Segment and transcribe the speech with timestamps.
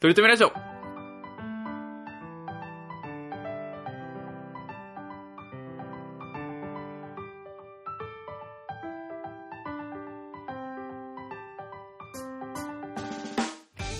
[0.00, 0.50] とりとめラジオ。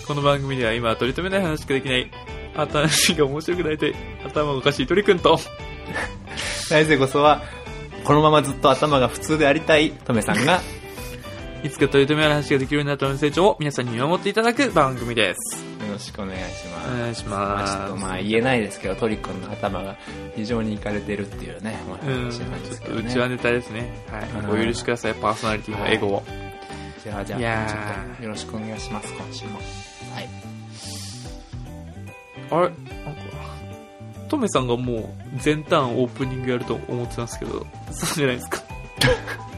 [0.07, 2.09] この番組では今は取り留めない話しかできない、
[2.55, 3.77] 話が面白くない、
[4.25, 5.37] 頭がおかしい鳥くんと、
[6.69, 7.41] 来世こそは、
[8.05, 10.61] このままずっと頭が普通でありたい、トメさんが、
[11.61, 15.68] いつか取り留めない話ができるようになったの成長を皆さんに見守っていただく番組です。
[15.99, 16.87] よろしくお願いします。
[16.87, 17.91] お願いしまあ、ちょっます。
[17.91, 19.97] とまあ言えないですけど、トリ君の頭が
[20.33, 23.01] 非常にいかれてるっていうね、まあうん、話なんですけどね。
[23.01, 23.91] ちょっとうちはネタですね。
[24.09, 24.19] は
[24.55, 24.61] い。
[24.61, 26.23] お許しください、パーソナリティのエゴを。
[27.03, 27.77] じゃあ、じゃあ、ちょ
[28.13, 29.57] っとよろしくお願いします、今週も。
[29.57, 30.29] はい。
[32.51, 32.61] あれ？
[32.61, 33.21] なんか、
[34.29, 35.05] トメさんがもう
[35.37, 38.61] 全ターンオープニングやると思ってたんですけど、そうじゃないですか。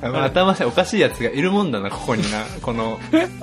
[0.00, 2.44] まあ、頭でおかしいやつがいるもんだな、ここにな。
[2.62, 3.00] この、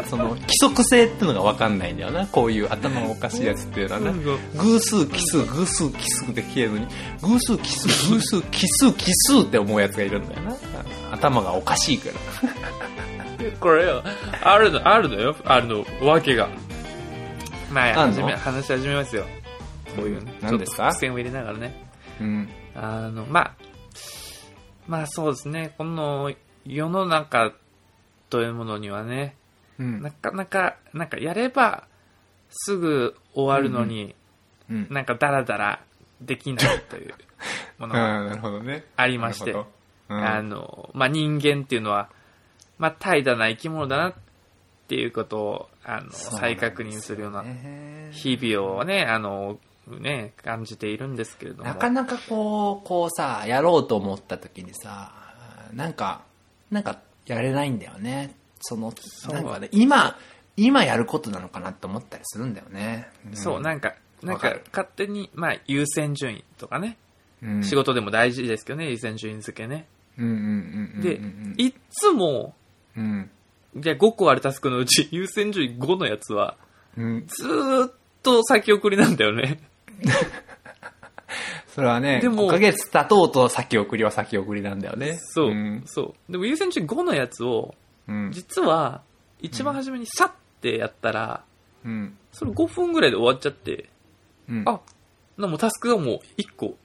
[0.08, 2.28] その、規則性ってのがわかんないんだよな。
[2.28, 4.14] こういう頭がおかしいやつっていうのはな。
[4.56, 6.88] 偶数奇数偶数奇数で消えるのに
[7.22, 10.56] 偶数奇数偶数奇数奇数って思うやつがいるんだよな
[11.12, 14.02] 頭がおかしいからこれよ、
[14.42, 16.48] あるの、あるのよ、あるの、わけが。
[17.72, 19.26] まあ、始め、話し始めますよ。
[19.96, 20.34] こういうね。
[20.42, 20.84] 何ですか？
[20.84, 21.86] ちょっと伏線を入れながらね。
[22.22, 23.52] うんあの、まあ、
[24.88, 26.34] まあそうですね、この
[26.66, 27.54] 世の中
[28.30, 29.36] というものにはね、
[29.80, 30.02] うん。
[30.02, 31.88] なかなか、なんかやれば
[32.50, 34.16] すぐ終わるのに、
[34.70, 34.88] うん。
[34.90, 35.82] なんかダラダラ
[36.22, 37.14] できないという
[37.78, 39.70] ものがありまして、なるほ
[40.10, 40.16] ど。
[40.16, 40.26] うん。
[40.26, 42.10] あの、まあ、人間っていうのは、
[42.78, 44.14] まあ、怠惰な生き物だなっ
[44.88, 51.66] ていうことを、あの、再確認するようなね日々をね、あの、ね、感じているんですけれども。
[51.66, 55.12] なかなかこうこうさやろうと思った時にさ
[55.74, 56.24] なんか
[56.72, 58.36] なんかやれないんだよね。
[58.62, 59.34] そのう。
[59.34, 60.18] なんかね今
[60.58, 66.98] 今やることなのかなって思ったりするんだよね、そう、なんか、なんか勝手に、まあ、優先順位とかね、
[67.44, 67.64] うん。
[67.64, 69.86] 仕事でも大事ですけどね、優先順位付けね。
[70.18, 72.56] うんうんうんうんでうん、いっつも、
[72.96, 73.30] うん。
[73.76, 76.56] じゃあ5個あるタスクのうち優先順位5のやつは、
[76.98, 77.28] うん。
[77.28, 77.92] ずーっ
[78.24, 79.60] と先送りなんだよね。
[81.68, 85.20] それはね、でも5ヶ月経とうと先送りは先送りなんだよね。
[85.22, 85.84] そう、ん。
[85.86, 86.32] そう。
[86.32, 87.76] でも優先順位5のやつを、
[88.08, 88.32] うん。
[88.32, 89.02] 実は、
[89.42, 91.44] 一番初めにさってやったら、
[91.84, 92.18] うん。
[92.32, 93.90] それ5分ぐらいで終わっちゃって、
[94.48, 94.80] うんあ、
[95.38, 96.76] なもうタスクがもう1個、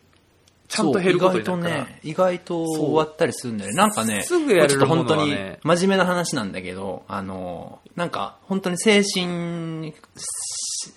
[0.66, 1.74] ちゃんと減ることになるから。
[1.74, 3.76] 意外とね、意外と終わったりするんだよね。
[3.76, 9.94] なんかね、すぐやれると本当に真面目な話なんだけど、あの、なんか本当に精神、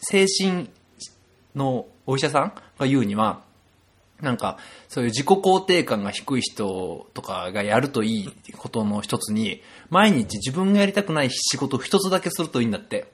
[0.02, 0.69] 精神
[1.56, 3.41] のお医者さんが言うには、
[4.22, 13.06] なんか、そういう自己肯定感が低い人とかがやるといいことの一つに、毎日自分がやりたくない仕事を一つだけするといいんだって。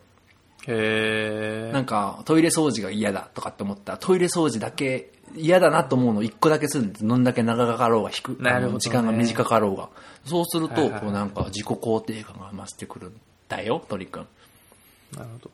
[0.68, 1.74] へー。
[1.74, 7.08] なんか、トイレ掃除が嫌だとかって思ったら、トイレ掃除だけ嫌だなと思うのを一個だけするんです。
[7.08, 9.90] どんだけ長かろうが低く、ね時間が短かろうが。
[10.26, 14.28] そうすると、こうなんか自己肯定感が増してくるんだよ、鳥くん。
[15.16, 15.52] なるほど。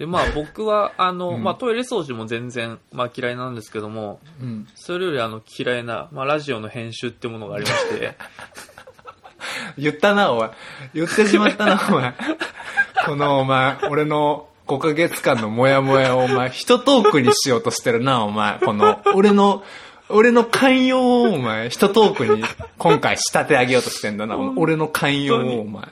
[0.00, 4.66] で、まあ僕は、あの、まあトイレ掃除も全然、まあ嫌いなんですけども、うん。
[4.74, 8.14] それよりあの嫌いな、まあラジオの編集ってものがありまして、
[9.76, 10.50] 言ったな、お前。
[10.94, 12.14] 言ってしまったな、お前。
[13.04, 18.58] この、お前、俺の5ヶ月間のモヤモヤを、お前、一トークにしようとしてるな、お前。
[18.58, 19.62] この、俺の、
[20.08, 22.42] 俺の寛容を、お前、一トークに
[22.78, 25.82] 今回仕立て上げようとしてんだな、俺の寛容を、お前。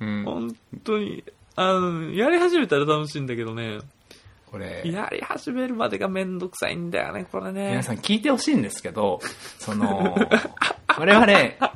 [0.00, 0.24] うん。
[0.24, 1.22] 本当に、
[1.56, 3.78] あの、やり始めたら楽しいんだけどね、
[4.46, 7.70] これ、やり始めるまでがめんどくさいんだよね、これね。
[7.70, 9.20] 皆さん聞いてほしいんですけど、
[9.58, 10.16] その、
[10.98, 11.26] 我々、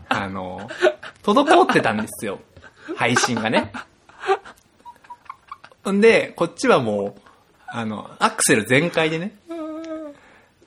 [0.08, 0.68] あの、
[1.22, 2.40] 滞ってたんですよ。
[2.96, 3.72] 配信がね。
[5.90, 7.20] んで、こっちはもう、
[7.66, 9.36] あの、アクセル全開でね、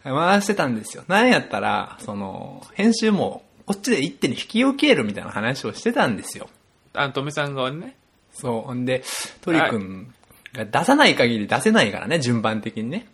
[0.04, 1.04] 回してたんですよ。
[1.08, 6.50] なんやったら、その、編集も、こっちで一手に引き受けるみたいな話をしてたんですよ。
[6.94, 7.96] あの、とめさん側にね。
[8.42, 8.62] そう。
[8.62, 9.04] ほんで、
[9.42, 10.14] 鳥くん
[10.54, 13.08] が出さない限り出せないからね、順番的にね。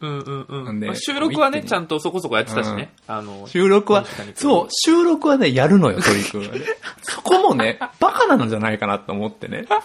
[0.00, 0.76] うんうんうん。
[0.76, 2.92] んでまあ収録はね、ちゃんとそこそこやってたしね。
[3.06, 4.04] あの、収録は
[4.34, 6.60] そう、収録はね、やるのよ、鳥くんはね。
[7.02, 9.66] そこもね、バカなのじゃないかなと思ってね。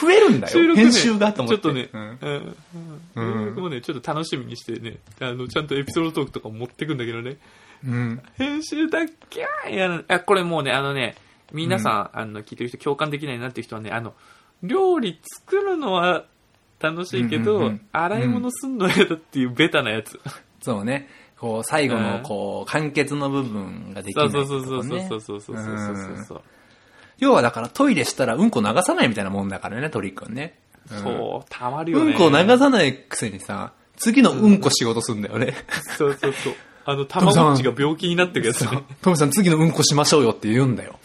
[0.00, 1.62] 増えるんだよ、ね編集がと思って。
[1.62, 2.56] ちょっとね、うんうん
[3.14, 7.36] うん収録もね、ちょっと楽しみにしてね、あの、ちゃんとエピソードトークとかも持ってくんだけどね、
[7.86, 8.22] うん。
[8.36, 10.02] 編集だけはや。
[10.08, 11.14] あ、これもうね、あのね、
[11.52, 14.14] 皆さん、あの、聞いてる人共感できないなっていう人はね、あの、
[14.62, 16.24] 料理作るのは
[16.80, 20.18] 楽しいけど、うんうんうん、洗い物すんのやだっていうベタなやつ。
[20.60, 21.08] そうね。
[21.38, 26.42] こう、最後の、こう、完結の部分ができる、ね、そうそうそうそうそうそうそう
[27.18, 30.58] 要はだからトイレしたらうんこ流さないみたいなもんだからね、トリックはね。
[30.86, 32.12] そう、たまるよね。
[32.12, 35.54] うんこ流さないくせにさ、次のうんこ仕事すんだよね。
[35.96, 36.54] そうそうそう。
[36.86, 38.82] あの、たまごっちが病気になってくやつね。
[39.00, 40.98] トムさん次のうんこしましょうよって言うんだよ。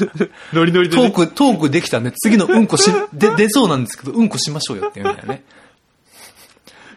[0.54, 1.10] ノリノリでね。
[1.10, 5.44] トーク、トークできたんで次のうんこし、で、 出そうなんですけど、うんこしましょうよって言うんだよね。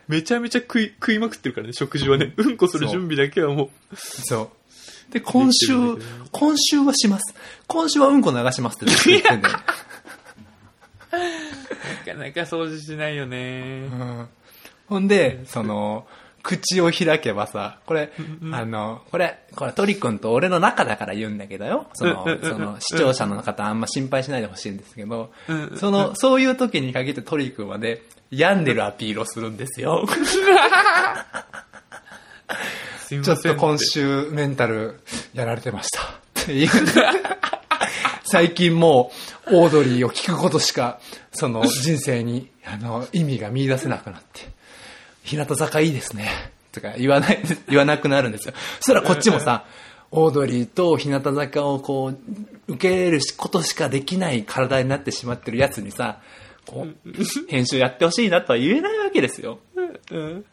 [0.08, 2.34] めちゃめちゃ食い、食いまくってるからね、食事はね。
[2.38, 3.96] うんこする準備だけはもう。
[3.98, 4.52] そ
[5.10, 5.14] う。
[5.14, 5.96] で、今週ね、
[6.32, 7.36] 今週はします。
[7.68, 9.58] 今週はうんこ流しますって言ってんだよ。
[11.12, 13.90] なかなか掃除しないよね。
[13.92, 14.28] うん
[14.88, 16.08] ほんで、その、
[16.42, 18.12] 口を開けばさ、これ、
[18.52, 21.88] あの、これ、これ、トリ君と俺の中だから言うんだけどよ。
[21.94, 25.32] そのその、視聴者の方あんま心配しないでほしいんですけど
[25.76, 28.02] その、そういう時に限ってトリ君はね、
[28.32, 30.06] 病んでるアピールをするんですよ。
[33.10, 35.00] ちょっと今週メンタル
[35.34, 36.04] やられてました。
[36.44, 36.70] っていう。
[38.24, 39.12] 最近も
[39.48, 41.00] う、オードリーを聞くことしか、
[41.32, 44.50] その人生に、あの、意味が見出せなくなって、
[45.24, 46.30] 日向坂いいですね。
[46.72, 47.40] とか言わない、
[47.70, 48.54] 言わなくなるんですよ。
[48.78, 49.66] そしたらこっちもさ、
[50.12, 52.18] オードリーと日向坂をこう、
[52.68, 56.20] 受け入れることしかできない体になってしまってるやつにさ、
[56.66, 56.96] こう、
[57.48, 59.60] 編集やってほしいなとは言えないわけですよ。
[60.12, 60.46] うん。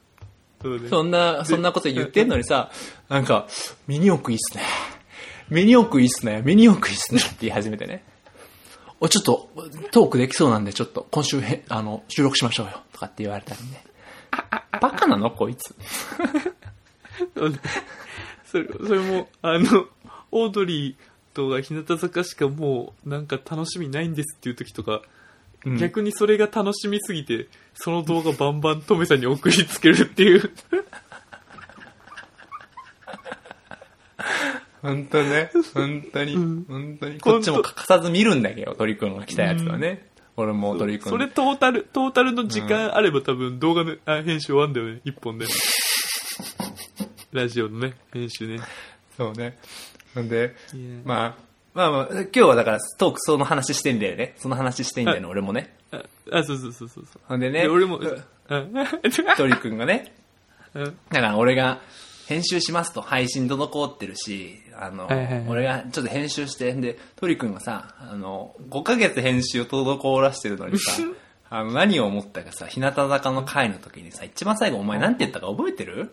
[0.88, 2.70] そんな、そんなこと言ってんのにさ、
[3.08, 3.46] なんか、
[3.86, 4.62] ミニ四駆いいっすね。
[5.48, 6.42] ミニ四駆いいっすね。
[6.44, 7.20] ミニ四駆いいっすね。
[7.20, 8.02] って言い始めてね。
[8.98, 9.50] お、ちょっと、
[9.90, 12.80] トークできそうなんで、ちょっと、今週へ、あの、収録しましょうよ。
[12.92, 13.86] とかって言われたりね。
[14.81, 15.31] バカなの？
[15.31, 15.75] こいつ。
[18.47, 19.87] それ、それも、あの、
[20.31, 20.94] オードリー
[21.35, 25.03] とか日向坂しかもう、なんか楽しみないんですっていう時とか、
[25.65, 30.43] うん逆にそれが楽しみすぎて、その動画バンバントメさんに送りつけるっていう。
[34.81, 35.50] 本当ね。
[35.75, 36.35] 本当に。
[36.35, 37.19] うん本当に。
[37.19, 40.06] こっちも欠かさず見るんだけど、鳥くんが来たやつはね。
[40.37, 41.11] 俺も鳥くん。
[41.11, 45.47] それトータル、トータルの時間あれば多分動画の、あ編集終わんだよね、一本で。
[47.33, 48.61] ラジオのね、編集ね。
[49.17, 49.59] そうね。
[50.15, 50.55] なんで、
[51.05, 54.35] まあ、まあまあ、今日はだからトークその話してんだよね。
[54.38, 55.75] その話してんだよね、俺もね。
[55.91, 56.03] あ、
[56.33, 57.21] あそうそうそうそうそう。
[57.27, 58.73] ほんでね、で、俺も、ううん。
[59.37, 60.15] 鳥くんがね、
[60.75, 61.81] うんだから俺が
[62.26, 70.93] 編集しますと配信滞ってるし、あの、はいはいはい俺がちょっと編集して、で、鳥くんがさ、あの、5ヶ月編集滞らしてるのにさ、
[71.49, 76.11] あの、何を思ったかさ、日向坂の会の時にさ、一番最後お前なんて言ったか覚えてる？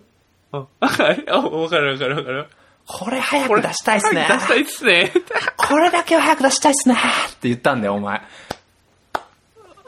[0.52, 1.24] あ、はい。
[1.28, 2.48] あ、わかるわかるわかる。
[2.86, 4.28] これ早く出したいっすね。
[4.30, 5.12] 出したいっすね。
[5.58, 8.22] これだけは早く出したいっすねって言ったんだよ、お前。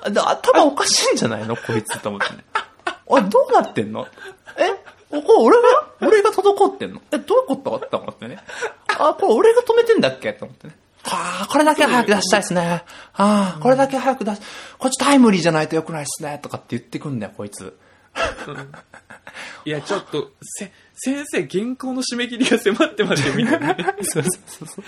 [0.09, 1.55] で頭おかしいんじゃないの？
[1.55, 2.43] こいつと思ってね。
[3.05, 4.07] おい、どうなってんの？
[4.57, 4.71] え？
[5.09, 8.39] これ俺が、俺が滞ってんのえ、どういうことと思ってね。
[8.97, 10.75] あ、これ俺が止めてんだっけと思ってね。
[11.05, 12.83] ああ、これだけは早く出したいっすね。
[13.13, 14.41] ああ、これだけは早く出し、
[14.77, 16.39] こっちタイムリーじゃないとよくないっすね。
[16.41, 17.77] とかって言ってくんだよ、こいつ。
[19.65, 23.75] いや、ちょっと、せ、先生、原稿の締め切りが迫ってますよ、みんなね。
[24.01, 24.29] そうそ
[24.63, 24.83] うそう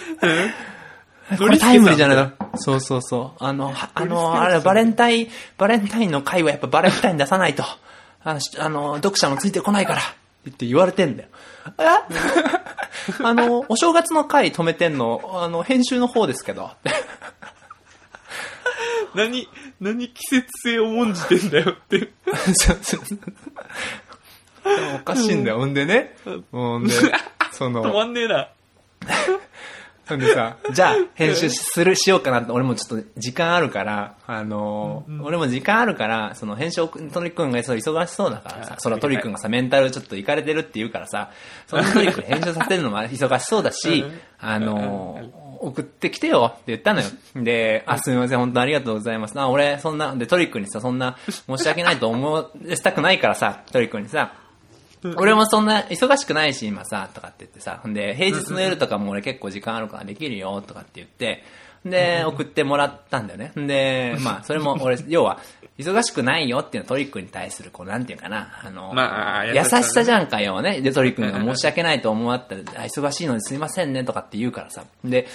[1.37, 3.43] これタイムリーじゃないのそうそうそう。
[3.43, 5.27] あの、はあの、あれ、バレンタイン、
[5.57, 7.63] バレンタインの回はやっぱバレンタイン出さないと、
[8.27, 11.29] あの、しあの読者もついてこないから、って言われてんだよ。
[11.79, 11.83] え？
[13.23, 16.71] あの、お正月の回止めてんの、あの、編集の方ですけど。
[19.15, 19.47] 何、
[19.79, 22.11] 何季節性を重んじてんだよって。
[22.53, 23.19] そうそうそう
[24.97, 25.59] おかしいんだよ。
[25.59, 26.17] ほんでね、
[26.51, 26.91] ほんで、
[27.53, 28.49] そ 止まの、んねえな。
[30.07, 41.31] ほんでさ、 じゃあ、編集する、しようかなって、俺もちょっと時間あるから、あのー、俺も時間あるから、その編集を、トリ君がそう忙しそうだからさあ、そのトリ君がさ、メンタルちょっといかれてるって言うからさ、
[41.67, 47.07] そのトリ君編集させるのも 忙しそうだしうん、あのー、送ってきてよって言ったのよ。
[47.35, 49.39] で、あ、すみません、本当ありがとうございます。
[49.39, 54.33] あ、俺、そんな、で、トリ君にさ、そんな、申し訳ないと思わしたくないからさ、トリ君にさ、
[55.17, 61.43] 俺もそんな忙しくないし、今さ、とかって言ってさ、ほんで、平日の夜とかも俺結構時間あるからできるよ、とかって言って、
[61.85, 63.51] で、送ってもらったんだよね。
[63.55, 65.39] で、 まあ、それも俺、要は、
[65.77, 70.81] 忙しくないよっていうのはトリックに対する、こう、なんていうかな、あの、まあ優しさじゃんかよね。
[70.81, 74.83] で、トリックが 申し訳ないと思わったら、あ忙しいのにすいませんね、とかって言うからさ。
[75.03, 75.27] で、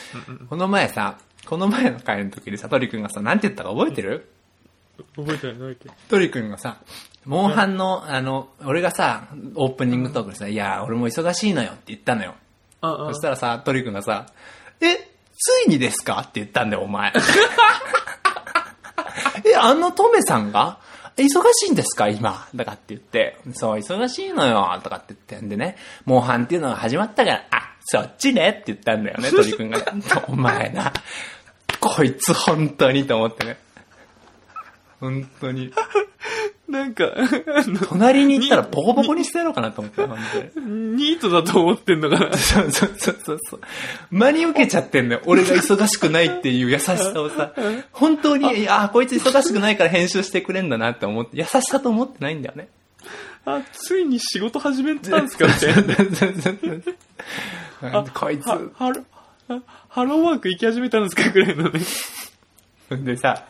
[0.49, 4.29] この前さ、この前の会の時にさ、トリ君がさ、なんて言ったか覚えてる？
[5.17, 5.97] 覚えてない、覚えてない。
[6.09, 6.79] トリ君がさ、
[7.25, 12.35] モンハンの、あの、俺がさ、オープニングトークでさ、いや、俺も忙しいのよって言ったのよ。
[12.81, 14.27] あそしたらさ、トリ君がさ、
[14.81, 14.97] え、
[15.39, 16.19] ついにですか？
[16.21, 17.13] って言ったんだよ、お前。
[19.45, 20.79] え、あのトメさんが？
[21.17, 22.09] 忙しいんですか？
[22.09, 22.49] 今。
[22.57, 29.79] とかって言って、そう、忙しいのよ、とかって言ってんでね、モンハンっていうのが始まったから、あ、そっちねって言ったんだよね、トリ君が。
[30.29, 30.93] お前な、
[31.81, 33.59] こいつ本当にと思ってね。
[35.03, 35.73] 本当に。
[36.69, 40.17] なんか、あの、隣に行ったらボコボコにしてやろうかなと思って、本
[40.55, 40.67] 当に。
[40.97, 42.39] ニートだと思ってんのかな？
[42.39, 43.61] そうそうそうそうそう。
[44.11, 45.21] 真に受けちゃってんのよ。
[45.27, 47.53] 俺が忙しくないっていう優しさをさ、
[47.93, 52.69] 本当に、あ、こいつ忙しくないから編集してくれんだなって思って、優しさと思ってないんだよね。
[53.45, 55.69] あ、ついに仕事始めたんすかって。
[57.83, 58.47] あこいつ。
[58.47, 59.03] はハロ、
[59.49, 61.29] あハローワーク行き始めたんですか？
[61.31, 61.81] ぐらいのね。
[63.05, 63.45] でさ、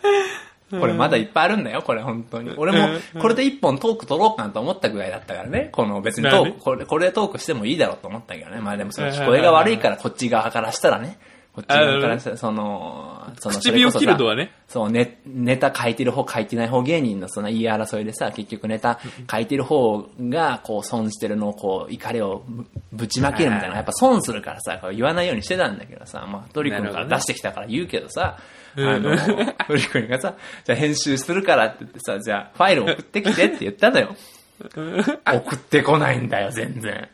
[0.80, 2.52] これまだいっぱいあるんだよ、これ本当に。
[2.56, 2.88] 俺も、
[3.20, 5.68] これで一本トーク取ろうかなと思ったぐらいだったからね。
[5.72, 8.60] この別にトーク、これ、これでトークしてもいいだろうと思ったけどね。
[8.60, 11.18] まあでもその聞こえが悪いからこっち側からしたらね。
[11.54, 14.52] こっち側からしたら、その、その、唇を切るとはね。
[14.68, 18.98] そう、ね、ネタ書いてる方書いてない方芸人のその言い争いでさ、結局ネタ
[19.30, 28.38] 書いてる方がこう損してるのをこう怒りをぶぶちまけるみたいな、やっぱ損するからさ、こう言わないようにしてたんだけどさ、まあトリ君から出してきたから言うけどさ、
[28.74, 29.14] あの、
[29.68, 34.16] トリ君がさ、じゃあ編集するからって言ってさ、じゃあファイル送ってきてって言ったのよ。
[34.64, 37.08] 送ってこないんだよ、全然。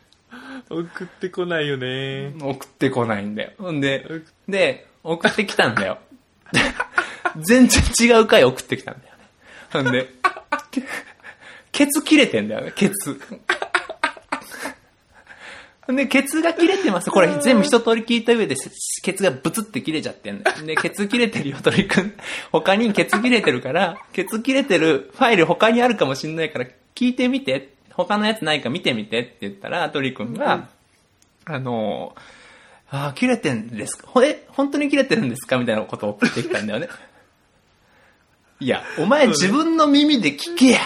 [0.69, 2.33] 送ってこないよね。
[2.39, 3.51] 送ってこないんだよ。
[3.57, 4.05] ほんで、
[4.47, 5.97] で、送ってきたんだよ。
[7.37, 9.23] 全然違う回送ってきたんだよね。
[9.71, 10.09] ほんで、
[10.71, 10.83] け
[11.71, 13.19] ケツ切れてんだよね、ケツ。
[15.87, 17.09] ほんで、ケツが切れてます。
[17.09, 18.55] これ全部一通り聞いた上で、
[19.01, 20.65] ケツがブツって切れちゃってんだよ。
[20.65, 22.13] で、ケツ切れてるよ、鳥くん。
[22.51, 27.78] 他にケツ切れてるから、ケツ切れてるファイル他にあるかもしんないから、聞いてみて。
[27.95, 30.69] 他のやつないか見てみてって言ったら、鳥くんが、
[31.45, 32.15] あの
[32.91, 34.07] ああ、切れてんですか？
[34.07, 35.57] ほえ、本当に切れてるんですか？
[35.57, 36.87] みたいなことを送ってきたんだよね。
[38.61, 40.79] いや、お前自分の耳で聞けや。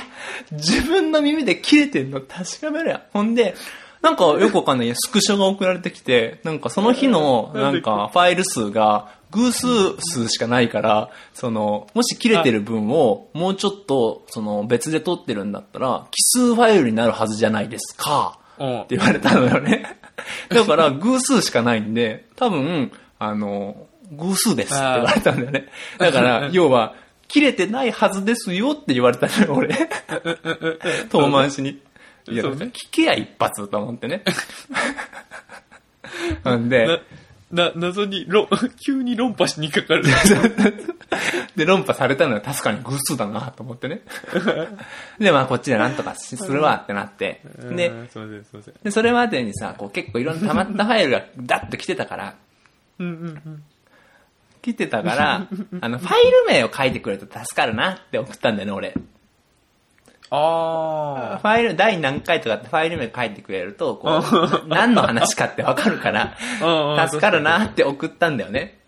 [0.51, 3.05] 自分の耳で切れてんの確かめろや。
[3.13, 3.55] ほんで、
[4.03, 9.65] なんかよくわかんないスクショが送られてきて、なんかその日のなんかファイル数が偶数
[9.99, 18.37] 数しかないから、その、もし切れてる分をもうちょっとその別で取ってるんだったら、奇数ファイルになるはずじゃないですか。
[18.59, 19.97] うんって言われたのよね。
[20.49, 25.69] だから偶数しかないんで、多分、あの、偶数ですって言われたんだよね。
[25.97, 26.93] だから、要は、
[27.29, 29.89] 切れてないはずですよって言われたのよ、俺。
[31.09, 31.79] 遠回しに。
[32.29, 34.23] いや、聞けや一発と思ってね。
[36.43, 36.87] なんで、
[37.51, 38.49] な、な、謎に、ろ、
[38.85, 40.03] 急に論破しにかかる。
[41.55, 44.01] で、論破されたのは確かに偶数だなと思ってね。
[45.19, 47.41] で、まあこっちでなんとかするわってなって。
[47.75, 48.73] でう、んすいません、すいません。
[48.83, 52.35] で、それまでにさ、こう結構いろんな溜まったファイルがダッと来てたから、
[52.99, 53.63] うんうんうん。
[54.63, 55.47] 来てたから、
[55.81, 58.95] あの、ファイル名を書いてくれると助かるなって送ったんだよね、俺。
[60.35, 66.35] あファイル、第何回とかってファイル名書いてくれると、こう、な何の話かってわかるから
[67.07, 68.79] 助かるなって送ったんだよね。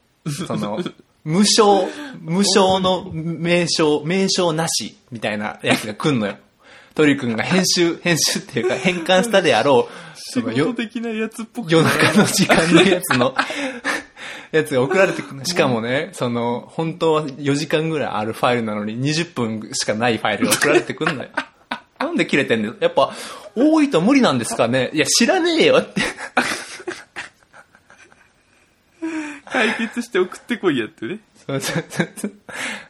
[0.48, 0.80] その、
[1.24, 1.88] 無償、
[2.20, 6.38] 無償の名称、名称なし、みたいなやつが来んのよ。
[6.96, 11.72] 鳥くんが編集、編集っていうか変換したであろう、そ仕のよ事的なやつっぽく。
[11.72, 13.36] 夜中の時間のやつの、
[14.56, 15.46] やつが送られてくるの。
[15.46, 21.30] しかもね、その、本当は4時間ぐらいあるファイルなのに20分しかないファイルが送られてくるのよ。
[22.00, 23.14] なんで切れてんのやっぱ、
[23.56, 26.02] 多いと無理なんですかねいや、知らねえよって。
[29.46, 31.20] 解決して送ってこいやってね。
[31.48, 32.32] そうそうそうそう。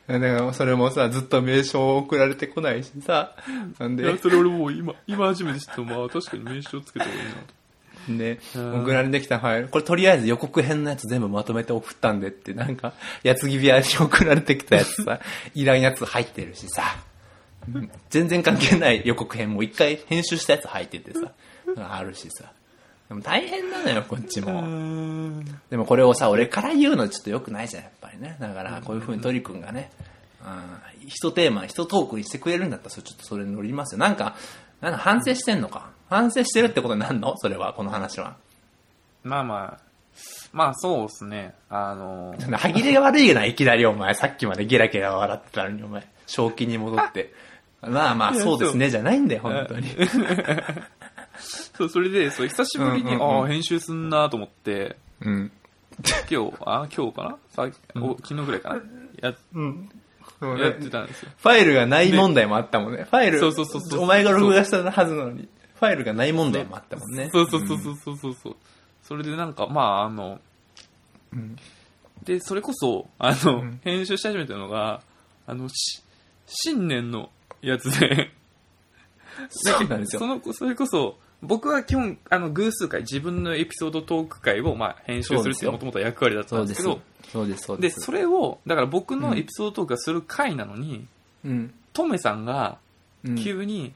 [0.07, 3.35] だから、それもさ、ずっと名称送られてこないしさ。
[3.77, 5.81] なんでいや、、それ俺もう今、今初めて知った。
[5.81, 7.64] まあ確かに名刺をつけた方がいいなと。
[8.09, 12.93] で、うん送られてきたファイル、これとりあえず予告編のやつ全部まとめて送ったんでって、なんか、
[13.23, 15.19] やつぎ部屋に送られてきたやつさ、
[15.55, 16.83] いらんやつ入ってるしさ、
[17.73, 21.31] うん全然関係ない予告編も一回編集したやつ入っててさ、
[21.89, 22.51] あるしさ。
[23.09, 25.43] でも大変なのよ、こっちも。
[25.69, 28.35] でもこれをさ、俺から言うのちょっと良くないじゃん、やっぱりね。
[28.39, 29.91] だから、こういう風に鳥くんがね、
[30.43, 33.99] うん、一テーマ、一トークにしてくれるんだったら、それちょっとそれに乗りますよ。
[33.99, 34.35] なんか、
[34.81, 37.35] なんか反省してんのか反省してるってことになんの？
[37.37, 38.35] それは、この話は。
[39.23, 39.79] まあまあ、
[40.53, 41.53] まあそうですね。
[41.69, 44.13] あの、 歯切れが悪いよな、いきなりお前。
[44.13, 46.07] さっきまでゲラゲラ笑ってたのに、お前。
[46.27, 47.33] 正気に戻って。
[47.81, 49.89] まあまあ、そうですね、じゃないんだよ、本当に。
[51.77, 55.51] そう、それで、そう、久しぶりに、うんうんうんああ、編集すんなと思って、うん。
[56.29, 57.37] 今日、あ今日かな？
[57.49, 58.81] さお昨日ぐらいかな？
[59.21, 59.89] や、うん。
[60.41, 61.29] やっねてたんですよ。
[61.37, 63.05] ファイルがない問題もあったもんね。
[63.09, 67.29] ファイル、そうそうそうそうお前が録画したはずなのに、ファイルがない問題もあったもんね。
[67.31, 68.55] そうそうそうそうそうそうそう。
[69.03, 70.39] それでなんか、まあ、あの、
[71.33, 71.55] うん
[72.23, 75.01] で、それこそ、あの、うん編集し始めたのが、
[75.45, 76.01] あの、し、
[76.47, 77.29] 新年の
[77.61, 78.31] やつで、
[79.49, 80.19] そうなんですよ。
[80.19, 86.99] その、それこそ、僕は基本、あの、偶数回、自分のエピソードトーク回を、まあ、編集するっていうもともと役割だったそうですけど、。
[87.31, 88.01] そうです、そうで、です。
[88.01, 91.05] それを、だから僕のエピソードトークがする回なのに、
[91.43, 91.73] うん。
[91.93, 92.77] トメさんが
[93.23, 93.93] うん急に、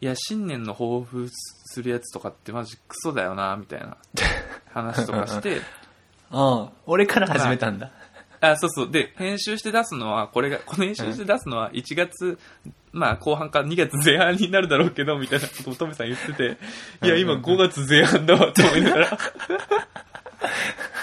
[0.00, 3.96] いや、新年の抱負するやつとかってマジクソだよな、みたいな
[4.72, 5.60] 話とかして、
[6.30, 7.90] あ あ、俺から始めたんだ。
[8.40, 8.90] あ、そうそう。
[8.90, 12.38] で、編集して出すのは、これが、この編集して出すのは1月、
[12.92, 16.56] まあ後半か2月前半になるだろうけど、みたいなことをトメさん言ってて、
[17.02, 19.18] いや、今5月前半だわって思いながら。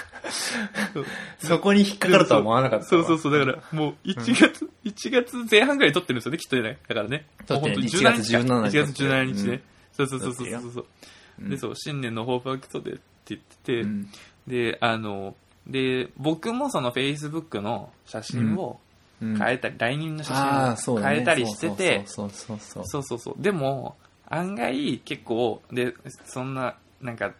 [1.38, 2.88] そこに引っかかるとは思わなかったわ。
[2.88, 3.38] そうそうそう。
[3.38, 6.78] だから、もう1月、1月前半ぐらいに撮ってるんですよね、きっとね。
[6.88, 7.26] だからね。
[7.46, 9.62] 撮ってるもう本当1月17 1日月17日。
[9.92, 14.08] そうそうそうそうそうで、そう、新年の抱負はクソでって言ってて、うん
[14.46, 18.80] で、あの、で、僕もその Facebook の写真を
[19.20, 20.34] うん変えたり、LINE の写
[20.78, 20.94] 真。
[20.94, 22.82] を変えたりしてて、そうそうそう。
[22.86, 23.42] そうそうそう。
[23.42, 23.96] でも、
[24.28, 25.92] 案外結構、で、
[26.24, 27.32] そんな、なんか、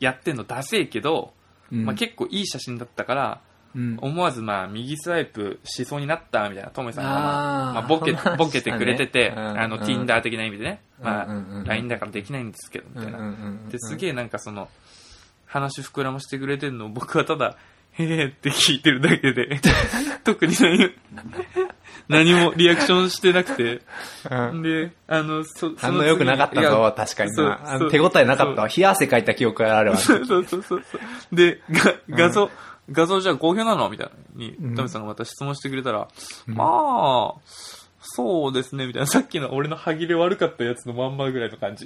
[0.00, 1.32] やってんのダセえけど、
[1.70, 1.84] うん。
[1.84, 3.40] まあ結構いい写真だったから、
[3.76, 3.98] うん。
[4.00, 9.34] 思わずまあ右スワイプしそうになったみたいなトメさんがまあまあボケボケてくれてて、ね。
[9.36, 9.60] うん。
[9.60, 13.18] あの、うん Tinder 的な意味でね、まあ、LINE だからできないんですけど、みたいな。
[13.70, 14.68] ですげえなんかその、
[15.46, 17.56] 話膨らましてくれてるのを僕はただ、
[17.92, 19.60] へえって聞いてるだけで、
[20.24, 20.90] 特に何も、
[22.08, 23.82] 何もリアクションしてなくて、
[24.30, 27.90] うんで、あの、そ、そ反応良くなかったぞ、確かにな。
[27.90, 28.68] 手応えなかったわ。
[28.68, 29.96] 冷や汗かいた記憶があるわ。
[29.96, 30.80] そうそうそうそう。
[31.32, 32.50] で、が画像、
[32.90, 36.08] 画像じゃあ好評なのみたいなに、うんトメさんがまた質問してくれたら、
[36.46, 37.40] まあ、
[38.02, 39.06] そうですね、みたいな。
[39.08, 41.84] さっきの俺の歯切れ悪かったやつのまんまぐらいの感じ。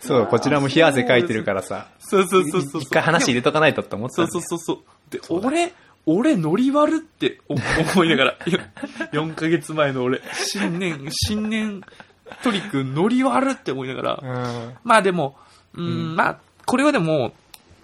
[0.00, 1.88] そう、こちらも冷や汗かいてるからさ。
[1.98, 2.82] そうそうそうそう。
[2.82, 4.78] 一回話入れとかないとって思ってたそうそうそうそう。
[5.12, 5.72] で、俺、
[6.04, 7.54] 俺ノリ悪ってお
[7.94, 8.38] 思いながら、
[9.12, 11.82] 4ヶ月前の俺、新年、新年
[12.42, 14.74] トリックノリ悪って思いながら、うん。
[14.84, 15.36] まあでも、
[15.74, 16.16] うん、うん。
[16.16, 17.32] まあ、これはでも、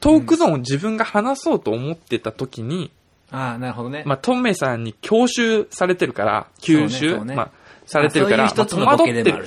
[0.00, 2.90] トークゾーンを自分が話そうと思ってた時に、
[3.30, 4.04] ああ、なるほどね。
[4.06, 7.34] まあ、トメさんに教習されてるから、吸収、そうね。
[7.34, 7.50] まあ、
[7.86, 9.46] されてるから、まあそういう一つのまあボケでもある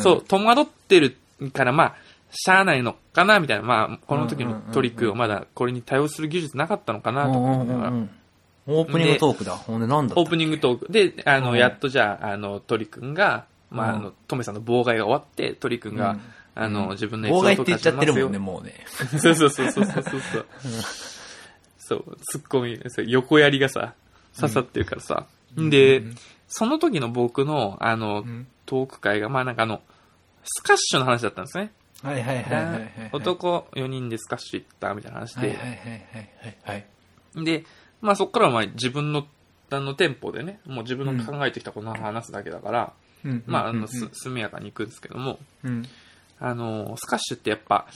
[0.00, 1.16] そう、戸惑ってる
[1.52, 1.94] から、まあ、
[2.34, 3.62] しゃあないのかな、みたいな。
[3.64, 7.92] まあ、この時のトリックをまだこれに対応する技術なかったのかな、とうん思いながら
[8.66, 9.52] オープニングトークだ。
[9.52, 10.92] ほんで、なんだオープニングトーク。
[10.92, 16.20] で、あの、うんやっとじゃあ、あの、トリ君が、まあ、あうんの、トメさんの妨害が終わって、トリ君が、うん
[16.56, 18.38] あの、自分の妨害って言っちゃってるもんね、ね。
[18.38, 18.74] もうね。
[19.18, 20.46] そうそうそうそうそうそう。
[21.78, 23.94] そう、ツッコミ、横槍がさ、
[24.36, 25.26] 刺さってるからさ。
[25.56, 26.02] で、
[26.48, 29.82] その時の僕の、あの、んトーク会が、まあなんかあの、
[30.44, 31.72] スカッシュの話だったんですね。
[32.04, 32.90] はいはいはいはいはい。
[33.12, 35.48] 男4人でスカッシュ行ったみたいな話で。
[35.48, 35.78] はいはいはいは
[36.48, 37.44] いはい。
[37.44, 37.64] で、
[38.00, 39.26] まあそこからはまあ自分の、
[39.70, 42.92] あの、テンポでね、もう自分の考えてきたことを話すだけだから、
[43.24, 45.82] うんまあ、あの、うんす、速やかに行くんですけども、うん
[46.38, 47.86] あの、スカッシュってやっぱ、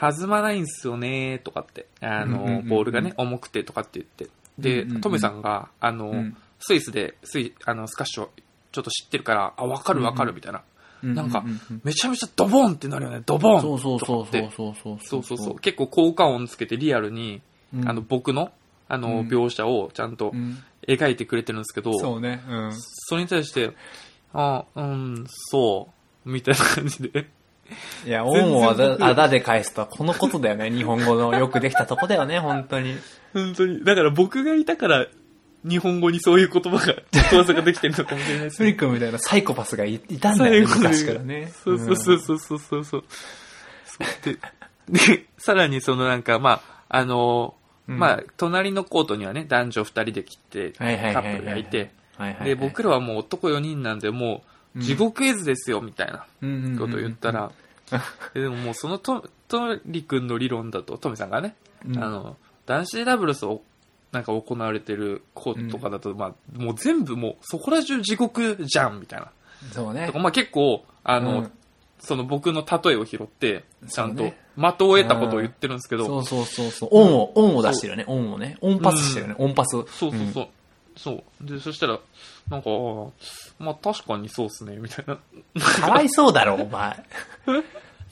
[0.00, 4.28] 弾まないんすよねとかって、あの、うんうんうんうんボールがね、重くてとかって言って。
[4.58, 8.30] でトメさんが、あの、うんスイスで、スイ、あの、スカッシュを
[8.72, 10.62] ちょっと知ってるから、あ、わかるわかるみたいな。
[11.02, 11.44] なんか
[11.84, 15.58] めちゃめちゃドボンってなるよね、ドボンそうそうそうそうそうそうそうそう。
[15.58, 17.42] 結構効果音つけてリアルに、
[17.74, 18.50] うんあの、僕の、
[18.88, 22.42] あの、うん描写をちゃんとうん描いてくれてるんですけど、そうね。
[22.48, 22.72] うん。
[22.74, 23.72] それに対して、
[24.32, 25.88] あ、うん、そ
[26.24, 27.28] う、みたいな感じで。
[28.06, 30.70] いや、オンをあだあだで返すとはこのことだよね。
[30.70, 32.96] 日本語のよくできたとこだよね、本当に。
[33.34, 33.84] 本当に。
[33.84, 35.06] だから僕がいたから、
[35.64, 41.52] 日本語にそういう言葉が、ことわざができてるのかもしれないですスリ君みたいなサイコパスがいいたんだよね、昔からね。
[41.64, 42.38] そうそうそうそう。
[42.38, 43.04] そうそうそう。
[44.24, 44.38] で、
[44.88, 47.54] で、さらにそのなんか、まあ、あの、
[47.88, 47.98] うん。
[47.98, 51.90] まあ、隣のコートにはね、男女二人で来て、カップルがいて、
[52.44, 54.42] で、僕らはもう男4人なんで、も
[54.76, 56.26] う、地獄絵図ですよ、みたいな
[56.78, 57.50] ことを言ったら、
[58.34, 61.98] ででももうそのと、とりくんの理論だと、トメさんがね、うん。
[61.98, 63.62] あの、男子ダブルスを、
[64.12, 69.30] なんか行われてるコートとかだと、まあ、もう全部もう、そこら中地獄じゃん、みたいな。
[69.72, 70.18] そうねとか。
[70.18, 71.52] まあ結構、あの、うん
[72.00, 74.34] その僕の例えを拾って、ちゃんと的
[74.82, 76.88] を得たことを言ってるんですけど、そうそうそうそう。
[76.92, 78.56] オンを、オンを出してるよね、オンをね。
[78.60, 79.70] オンパスしてるよね、オンパス。
[79.70, 80.48] そうそうそう。
[80.96, 81.22] そう。
[81.40, 81.98] で、そしたら、
[82.48, 82.70] なんか、
[83.58, 85.18] まあ確かにそうっすね、みたいな。
[85.60, 87.04] かわいそうだろ、お前。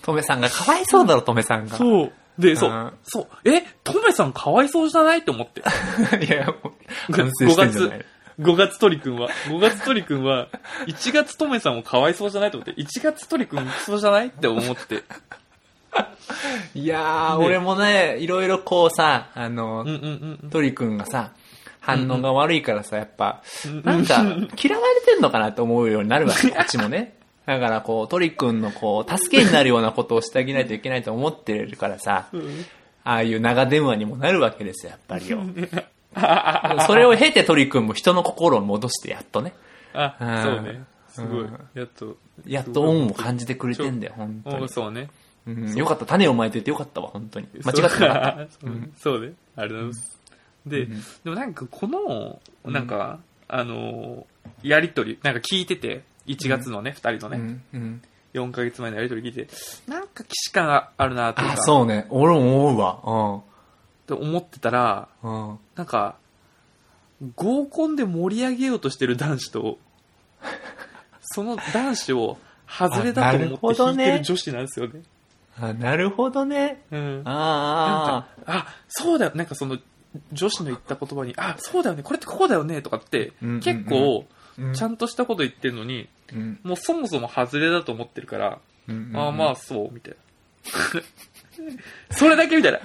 [0.02, 1.76] トメさんがかわいそうだろ、トメさんが。
[1.76, 2.12] そう。
[2.38, 2.92] で、そううん。
[3.02, 3.28] そう。
[3.44, 5.62] え、トメさんかわいそうじゃないって思って。
[6.24, 8.04] いや、もう、反省してんじゃない
[8.40, 10.48] 5月鳥くんは、5月鳥くんは、
[10.86, 15.02] 1月トメさんもかわいそうじゃないと思って、1月鳥くんクソじゃないって思って。
[16.74, 20.50] いやー、ね俺もね、いろいろこうさ、あのうん、うんうん。
[20.50, 21.30] トリ君がさ、
[21.80, 27.15] 反応が悪いからさ、やっぱん、なんか、嫌われてんのかなって思うようになるわけ、こっちもね。
[27.46, 32.28] だからこう、トリ君のこう、助けになるようなことをしてあげないといけないと思ってるからさ、
[33.04, 35.40] ああいう長電話にもなるわけですよ、やっぱりよ。
[36.86, 39.54] それを経て鳥くんも人の心を戻してやっとね。
[39.94, 40.84] あ、うんそうね。
[41.08, 41.58] すごいうん。
[41.74, 42.16] やっと。
[42.46, 44.68] やっと恩を感じてくれてんだよ、本当おに。
[44.68, 45.08] そうね。
[45.46, 47.46] うん、よかった、種をまいててよかったわ、本当に。
[47.64, 48.48] 間違ってなかった。
[48.60, 49.34] そうそうね。
[49.54, 50.20] ありがとうございます。
[50.66, 58.02] で、うんでもなんかこの、なんか、あのー、やりとり、なんか聞いてて、1月のね、2人のね、うんうん
[58.34, 59.48] 4ヶ月前のやりとり聞いて、
[59.88, 62.06] なんか既視感があるなとか、そうね。
[62.10, 63.38] 俺も思うわ。
[63.38, 65.50] って思ってたら、うん。
[65.50, 65.58] うん。
[65.74, 66.16] なんか、
[67.34, 69.78] 合コンで盛り上げようとしてる男子と、
[71.22, 75.02] その男子を外れだと思ってどね引いてる女子なんですよね。
[75.58, 76.82] あ、なるほどね。
[76.90, 77.00] うん。
[77.00, 79.32] なんあか、あ、そうだよ。
[79.34, 79.78] なんかその、
[80.32, 82.02] 女子の言った言葉に、あ、そうだよね。
[82.02, 82.82] これってこうだよね。
[82.82, 84.26] とかってうんうんうん、結構、
[84.60, 84.74] あ。
[84.74, 86.60] ちゃんとしたこと言ってるのに、うん。
[86.62, 88.58] もうそもそも外れだと思ってるから、
[88.88, 89.12] うん。
[89.14, 90.16] ああ、まあ、そう、みたいな。
[92.10, 92.78] それだけみたいな。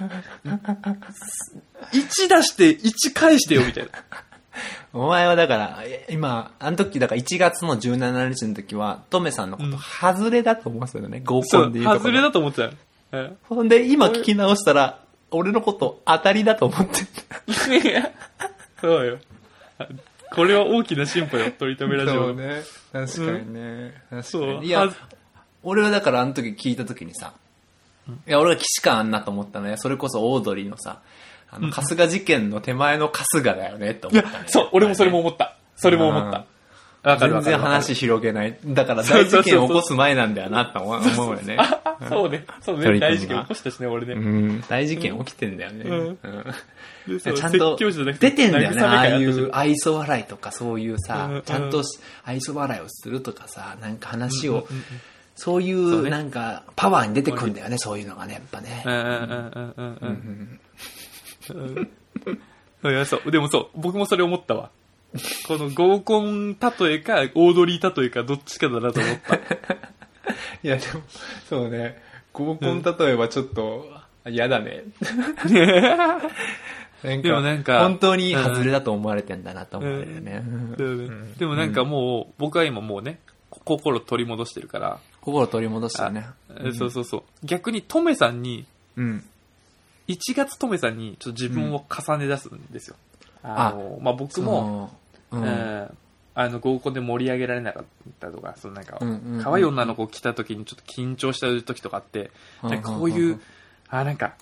[1.92, 3.90] 1出して1返してよ、みたいな。
[4.92, 12.72] お前はだから、え今、あの時、だから1月の17日の時は、トメさんのこと、外れだと思ってたよね、合そうコンで言うとこ外れだと思ってたよ。
[13.12, 15.00] うんほんで、今聞き直したら、
[15.30, 18.10] 俺のこと当たりだと思っていや
[18.80, 19.18] そうよ。
[20.34, 22.34] これは大きな進歩よ、取り留めラジオ。
[22.34, 22.62] ね。
[22.92, 23.94] 確かにね。
[24.10, 24.92] ういやは、
[25.62, 27.34] 俺はだからあの時聞いた時にさ、
[28.26, 29.76] いや、俺は既視感あんなと思ったね。
[29.76, 31.00] それこそオードリーのさ、
[31.50, 35.56] あの、春日事件の手前の春日だよね、っていや思ったね。、そう、俺もそれも思った。
[35.76, 36.46] それも思った。
[37.02, 37.58] わかる全然。
[37.58, 38.56] 話広げない。
[38.64, 41.56] だから大事件を起こす前なんだよなって思うよね。
[41.58, 42.44] あ そうね。
[42.60, 43.00] そうね。
[43.00, 44.14] 大事件起こしたしね、俺ね。
[44.14, 44.60] うん。
[44.68, 45.84] 大事件起きてんだよね。
[45.84, 46.18] うん。
[47.08, 47.20] うん。
[47.20, 51.42] ちゃんと出てんだよね、ああいう愛想笑いとかそういうさ、うんうん。
[51.42, 51.82] ちゃんと
[52.24, 54.84] 愛想笑いをするとかさ、なんか話を、うんうん
[55.34, 58.82] そういそうなんかパワーに出てくるんだよね、そういうのがね、やっぱね。
[58.84, 58.92] うん。
[58.92, 59.98] うんうんうんうん
[61.50, 61.88] うん
[62.84, 62.92] うん。
[62.92, 63.30] いや、そう。
[63.30, 64.70] でもそう、僕もそれ思ったわ。
[65.46, 69.34] この合コン例えか、オードリー例えか、どっちかだなと思った。
[70.62, 71.02] いや、でも、
[71.48, 73.86] そうね、合コン例えばちょっと
[74.26, 74.84] 嫌だね。
[77.02, 80.42] なんでもなんか本当に外れだと思われてんだなと思うよね。
[80.78, 83.18] だよねでもなんかもう、僕は今もうね、
[83.50, 86.26] 心取り戻してるから、心取り戻したね。
[86.64, 87.22] えそうそうそう。
[87.44, 89.24] 逆にトメさんに、うん。
[90.08, 92.96] 1月トメさんにちょっと自分を重ね出すんですよ。
[93.42, 94.90] あの、まあ、僕も、その、
[95.32, 95.36] う。
[95.36, 95.98] うんん
[96.34, 97.84] あの合コンで盛り上げられなかっ
[98.18, 98.98] たとか、そのなんか
[99.42, 102.30] 可愛い女の子来た時にちょっと緊張した時とかあって、
[102.62, 103.38] うんなんかこういう、
[103.88, 104.34] あ、なんか、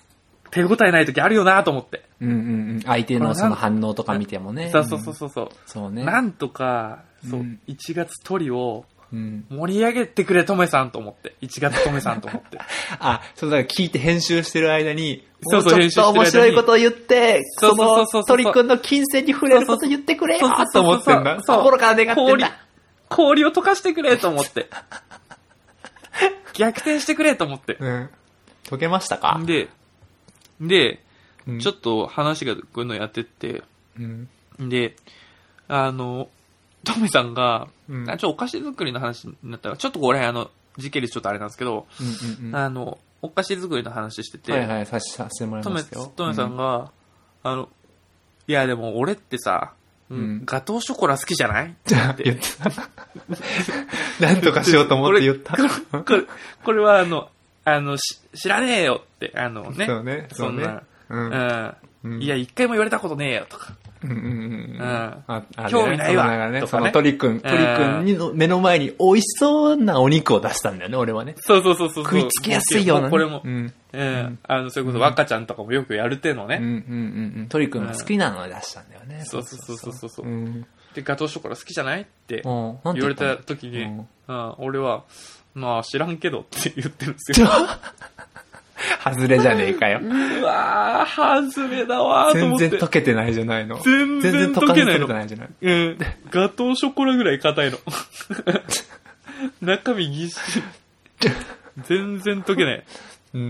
[0.51, 2.03] 手応えない時あるよなと思って。
[2.21, 2.81] うんうんうん。
[2.81, 4.69] 相手のその反応とか見てもね。
[4.69, 5.49] そうそうそうそうそう。
[5.65, 6.03] そうね。
[6.05, 9.45] なんとか、そううん、1月トリをうん。
[9.49, 11.35] 盛り上げてくれ、トメさんと思って。
[11.41, 12.59] 1月トメさんと思って。
[12.99, 21.39] あ、そうだから聞いて編集してる間に、そうそうもちょっと面白いことを言って、そうそのそうそうそう鳥くんの金銭に触れること言ってくれよと思ってんだ。
[21.41, 22.57] そう心から願ってん氷だ。、
[23.09, 24.69] 氷を溶かしてくれと思って。
[26.53, 27.77] 逆転してくれと思って。
[27.79, 28.09] うん。
[28.69, 29.39] 解けましたか？
[29.45, 29.69] で、
[30.59, 31.03] で、
[31.47, 33.63] うんちょっと話がこういうのやってって、
[33.99, 34.29] うん。
[34.69, 34.95] で、
[35.67, 36.29] あの、
[36.83, 42.07] トメさんが、うんあちょっとお菓子作りの話になったら、ちょっとこれあの、時系列ちょっとあれなんですけど、うん
[42.45, 42.55] うんうん。
[42.55, 46.11] あの、お菓子作りの話してて、はいはい、させてもらいますよ。
[46.15, 46.91] トメさんが、
[47.43, 47.69] あの、
[48.47, 49.73] いやでも俺ってさ、
[50.09, 51.67] うんうんガトーショコラ好きじゃない？
[51.67, 52.69] ってうん言ってた。
[54.19, 55.55] なんとかしようと思って言った。
[55.55, 56.23] これ、
[56.65, 57.29] これはあの、
[57.63, 59.85] あの、し知らねえよって、あのね。
[59.85, 60.83] そうね、そねんな。。
[61.09, 61.75] うん。
[62.03, 62.21] うん。
[62.21, 63.73] いや、一回も言われたことねえよとか。
[64.03, 71.35] うんうんうんんああ興味ないわそのね、とかねその鳥くん、鳥くんにの目の前に美味しそうなお肉を出したんだよね、俺はね。
[71.37, 72.03] そうそうそうそう。
[72.03, 73.11] 食いつきやすいようなね。
[73.11, 73.73] これもう、ん。
[73.93, 74.39] うん。
[74.43, 76.57] あの、それこそ若ちゃんとかもよくやるてのね。
[76.59, 77.47] うんうんうんうん。
[77.49, 79.23] 鳥くんが好きなのを出したんだよね。
[79.25, 80.65] そうそうそうそうそうそううん。
[80.93, 82.51] で、ガトーショコラ好きじゃないって言
[82.83, 83.87] われた時に、
[84.57, 85.03] 俺は、
[85.53, 87.47] まあ知らんけどって言ってるんですよ。
[89.03, 89.99] 外れじゃねえかよ。
[90.01, 92.69] うわー、外れだわーと全思って。
[92.69, 93.79] 然溶けてないじゃないの。
[93.79, 95.49] 全然溶けないの全然溶てないじゃない。
[95.61, 95.97] うん。
[96.29, 97.77] ガトーショコラぐらい硬いの。
[99.61, 100.35] 中身ぎっし
[101.21, 101.31] り。
[101.87, 102.83] 全然溶けない。
[103.33, 103.47] うんうん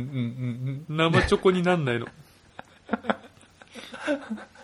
[0.90, 2.08] うん生チョコになんないの。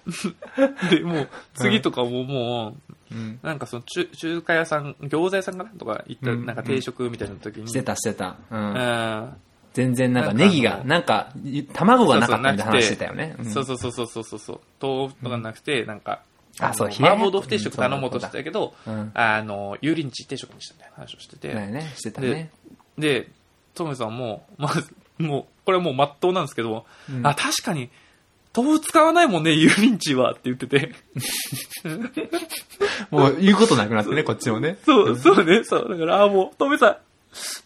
[0.89, 2.77] で、もう、次とかもも
[3.11, 3.17] う、うん。
[3.17, 3.39] うん。
[3.41, 7.67] なんかその中、中華屋さん、餃子屋さんかなとか行った、うんなんか定食みたいな時に。
[7.67, 8.37] してたしてた。
[8.51, 8.55] う。
[8.55, 9.37] うんん。
[9.77, 11.31] 全然なんかネギが、なんか、
[11.71, 13.35] 卵がなかったみ話してたよね。
[13.39, 14.59] んそうそうそうそうそうそうそう。
[14.81, 16.23] 豆腐とかなくて、なんか、
[16.59, 21.53] あそう麻婆豆腐定食頼もうとしてたけど、うんあの、油淋鶏定食にしたみたいな話をしてて。
[21.53, 22.49] ね、してたね。
[22.97, 23.29] で、
[23.75, 27.91] トメさんも、まず、もう、これはもう真っ当なんですけど、うんあ、確かに、
[28.55, 30.95] 豆腐使わないもんね、油淋鶏はって言ってて。
[33.11, 34.79] もう言うことなくなってね、こっちもね。
[34.83, 35.87] そう、そうね、そう。
[35.87, 36.97] だから、あ、もう、トメさん、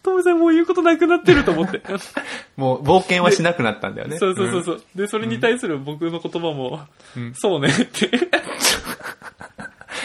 [0.02, 1.82] トメさんもう言うことなくなってると思って。
[2.56, 4.18] もう冒険はしなくなったんだよね。
[4.18, 4.82] そうそうそうそう。
[4.94, 8.10] で、それに対する僕の言葉も、うんそうねって。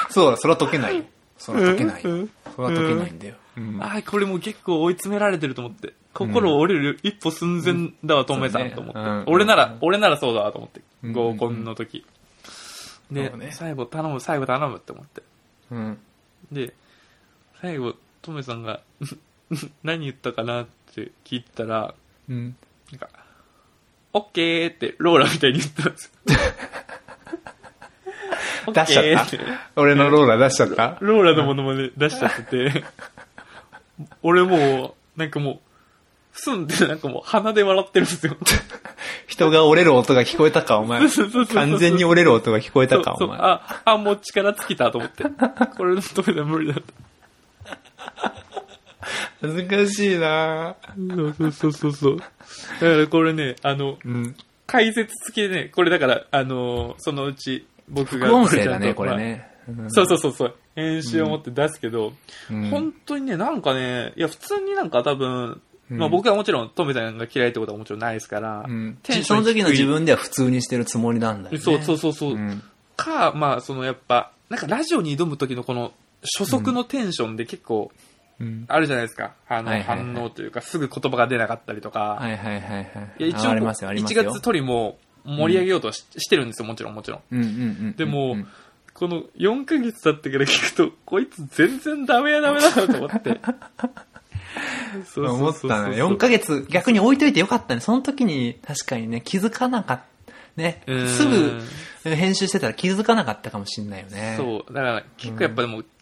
[0.10, 1.04] そうだ、それは解けないよ。
[1.38, 2.10] それは解けないよ。
[2.12, 3.36] うんそれは解けないんだよ。
[3.58, 5.93] うんあこれもう結構追い詰められてると思って。
[6.13, 9.00] 心折れる一歩寸前だわ、トメさんと思って。
[9.00, 10.82] ねうん俺なら、俺ならそうだわと思って。
[11.04, 12.06] うん合コンの時。
[13.12, 15.22] で、ね最後頼む、最後頼むって思って。
[15.72, 15.98] うん。
[16.52, 16.74] で、
[17.62, 18.82] 最後、トメさんが、
[19.84, 21.94] 何言ったかなって聞いたら、
[22.30, 22.56] うん。
[22.92, 23.10] なんか、
[24.14, 26.12] オッケーってローラみたいに言ってたんですよ。
[28.74, 29.38] 出しちゃった？
[29.78, 30.98] 俺のローラ出しちゃった？
[31.00, 32.84] ローラのものまで出しちゃってて、
[34.22, 35.60] 俺もう、なんかもう、
[36.34, 38.36] すんでなんかもう鼻で笑ってるんですよ。
[39.28, 41.02] 人が折れる音が聞こえたか、お前。
[41.54, 43.38] 完全に折れる音が聞こえたか、お前。
[43.40, 45.24] あ、あ、もう力尽きたと思って。
[45.78, 46.94] これのトメさん無理だった。
[49.41, 50.76] 恥ずかしいな
[51.38, 52.17] そうそうそうそう。
[52.17, 54.36] だからこれね、あの、うん。
[54.65, 58.28] 解説付きでね、これだから、あのーそのうち僕が。
[58.28, 59.17] 副音声だね、ちゃんとこれ。
[59.17, 59.50] ね。
[59.67, 60.56] まあそうそうそうそう。
[60.76, 62.13] 編集を持って出すけど、
[62.52, 71.62] うん本当にね、なんかね、いや、普通になんか多分、うんまあ僕はもちろん、トメさんが嫌いってことはもちろんないですから、うんテンション低いその時の自分では普通にしてるつもりなんだよね。
[71.62, 72.32] そうそうそうそう。
[72.34, 72.63] うん
[72.98, 75.93] か、まあ、そのやっぱ、なんかラジオに挑む時のこの、
[76.38, 78.07] 初速のテンションで結構、うん。
[78.67, 79.34] あるじゃないですか。
[79.47, 82.17] あの、反応というか、すぐ言葉が出なかったりとか。
[82.19, 82.89] はいはいはいはい。
[83.19, 84.32] いや、一応、あありますよ、あります1よ。
[84.32, 87.21] 月取りも盛り上げようとし,、してるんですよ、もちろん、もちろん。
[87.32, 87.50] うんうんう
[87.89, 87.95] ん。
[87.95, 88.47] でも、うん
[88.97, 93.39] この4ヶ月経ってから聞くと、こいつ全然ダメやダメだなと思って。
[95.06, 95.89] そう思ったな。
[95.89, 97.82] 4ヶ月、逆に置いといてよかったね。
[97.82, 100.04] その時に確かにね、気づかなかった。
[100.56, 101.62] ねすぐ
[102.04, 104.34] 編集してたら気づかなかったかもしんないよね。
[104.36, 104.73] そう。
[104.73, 105.97] だから、結構やっぱでも、客、客、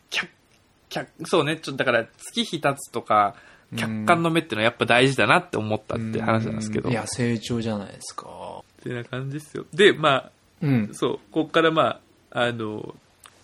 [1.25, 3.35] そうね、ちょっとだから、月日経つとか、
[3.75, 6.89] 客観の目っていうのはやっぱ大事だなって思ったって話なんですけど。
[6.89, 8.27] いや、成長じゃないですか。
[8.81, 9.65] ってな感じですよ。
[9.73, 10.31] で、まあ、
[10.61, 10.89] うん。
[10.93, 11.99] そう、こっからま
[12.31, 12.95] あ、あの、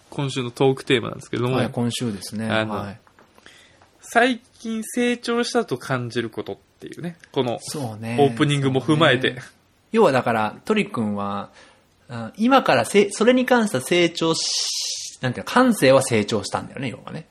[0.10, 2.48] 今週のトークテーマなんですけども、はい、今週ですね。
[2.48, 3.00] はい。
[4.02, 8.18] 最近成長したと感じることっていうね、このそうね。
[8.20, 9.34] オープニングも踏まえて。
[9.34, 9.42] ね
[9.92, 11.50] 要はだから、トリ君は、
[12.10, 17.28] あ今からせ、それに関しては成長し、なんていうの、感性は成長したんだよね、要はね。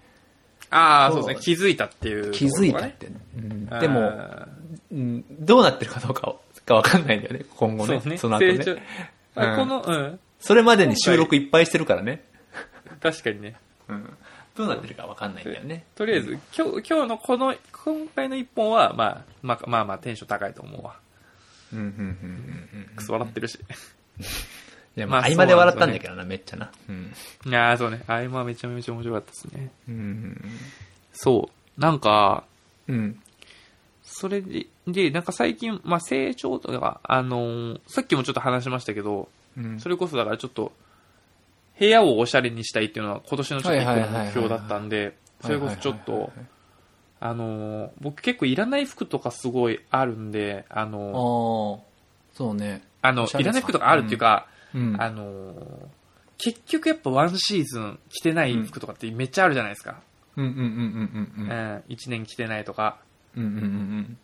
[0.71, 2.91] ああ、そそううですね、気づいたっていう、気づいたっ。
[2.91, 3.07] て。
[3.07, 4.49] うんでも、あ
[4.93, 6.35] うんどうなってるかどうか
[6.71, 7.97] かわかんないんだよね、今後ね。
[7.97, 8.57] ーそうね、その後ね。
[8.57, 8.77] 成
[9.35, 9.43] 長。
[9.43, 12.25] あこの、うん、それまでに収録いっぱいしてるからね。
[13.01, 13.57] 確かに ね。
[13.89, 14.17] うん。
[14.57, 15.85] どうなってるかわかんないんだよね。
[15.95, 17.55] とりあえず、今日、今日のこの、
[17.85, 20.97] 今回の一本は、まあ、まあ、まあまあ、テンション高いと思うわ。
[21.73, 22.97] うん、うん、うん、うん。
[22.97, 23.59] くそ笑ってるし。
[24.97, 26.71] いや、まあまあ、合間で笑ったんだけどな、めっちゃな。
[26.89, 27.13] うん。
[27.47, 28.03] いやー、そうね。
[28.07, 29.71] あれはめちゃめちゃ面白かったですね。
[29.89, 30.45] うん。
[31.13, 31.49] そ
[31.79, 31.81] う。
[31.81, 32.45] なんか、
[32.89, 33.21] うん。
[34.03, 39.81] それで、で、なんか最近、まあ成長とか、あのーさっきもちょっと話しましたけど、うん。
[39.81, 40.73] それこそだからちょっと、
[41.79, 46.33] 部屋をおしゃれにしたいっていうのは今年のちょっと一個の目標だったんで、それこそちょっと、
[47.21, 52.83] あのー僕結構いらない服とかすごいあるんで、あのー、そうね。
[53.03, 54.60] あのいらない服とかあるっていうか、うん。
[54.99, 56.01] あのー
[56.43, 60.01] 結局やっぱワンシーズン着てない服とかってめっちゃあるじゃないですか。
[60.37, 61.55] うんうんうんうんうんう。
[61.55, 62.97] ん、一年着てないとか。
[63.37, 64.19] うんうんうんうん。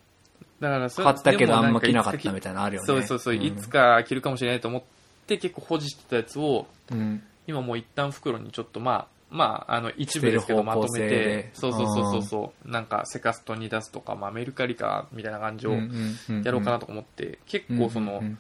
[0.61, 2.87] だからそれ買ったけどあんま着なかったみたいなのあるよね。
[2.87, 4.83] そうそうそう、んいつか着るかもしれないと思っ
[5.27, 7.23] て結構保持してたやつを、うん。
[7.47, 18.39] 今もう一旦袋にちょっとまあ、まあ、あの、一部ですけどまとめ捨てる方向性てで、そうそうそうそうそう、なんかセカストに出すとか、まあメルカリか、みたいな感じをうんうんうんやろうかなと思って、結構そのうんうんうん、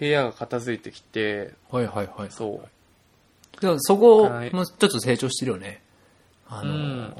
[0.00, 2.30] 部屋が片付いてきて、はいはいはい。
[2.30, 2.62] そ
[3.58, 5.82] う、でもそこはいもちょっと成長してるよね。
[6.48, 6.76] あのーう
[7.10, 7.14] ん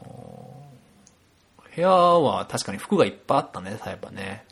[1.73, 4.45] 部屋は確かに服がいっぱいあったね、そういえばね。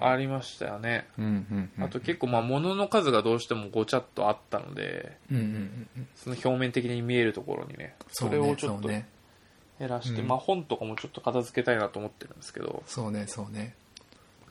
[0.00, 1.06] ありましたよね。
[1.16, 1.84] うんうんうん。
[1.84, 6.08] あと結構まあ物の数がどうしてもごちゃっとあったので、うんうんうんうん。
[6.16, 8.88] その表面的に見えるところにね、それをちょっと。
[8.88, 9.04] 減
[9.88, 13.74] らして、うんまあ本とかもちょっと片付けたいなと思ってるんですけど、そうね、そうね。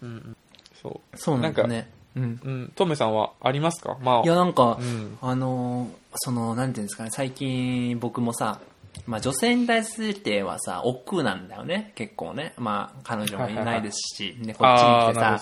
[0.01, 0.37] うんうん、
[0.81, 1.17] そう。
[1.17, 1.89] そうなんだね。
[2.17, 2.39] うん。
[2.43, 3.97] うん、トメさんはありますか？
[4.01, 5.17] まあ、いや、なんかう、ん。
[5.21, 8.59] あのーその、なんていうんですかね、最近僕もさ、
[9.05, 12.53] まあ女性に対してはさ、億劫なんだよね、結構ね。
[12.57, 15.39] まあ彼女もいないですし、ね、こっちに来てさ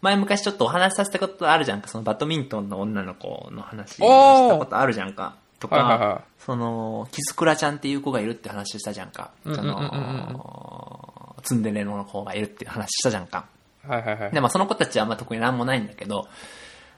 [0.00, 5.36] 前昔ちょっとお話しさせたことあるじゃんか、そのバドミントンの女の子の話したことあるじゃんか。
[5.58, 9.32] とか、はいはいはいその、キスクラちゃんっていう子がいるって話したじゃんか。
[9.44, 13.46] そうんうんうんうんの、ツンデレの子がいるっていう話したじゃんか。
[13.86, 14.32] はいはいはい。
[14.32, 16.28] で、まあその子たちはまあ特になんもないんだけど、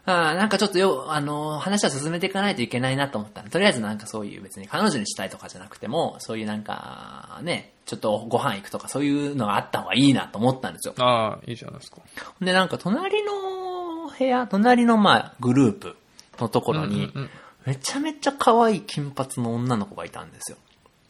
[0.06, 10.94] あーなんかちょっとよ、あのー話は進めていかないといけないなと思ったのとりあえずなんかそういう別に彼女にしたいとかじゃなくても、そういうなんか、ね、ちょっとご飯行くとかそういうのがあった方がいいなと思ったんですよ。
[10.98, 11.98] ああ、いいじゃないですか。
[12.40, 13.32] で、なんか隣の
[14.18, 15.96] 部屋、隣のまあグループ
[16.38, 17.12] のところに
[17.66, 20.58] めちゃめちゃ可愛い金髪の女の子がいたんですよ。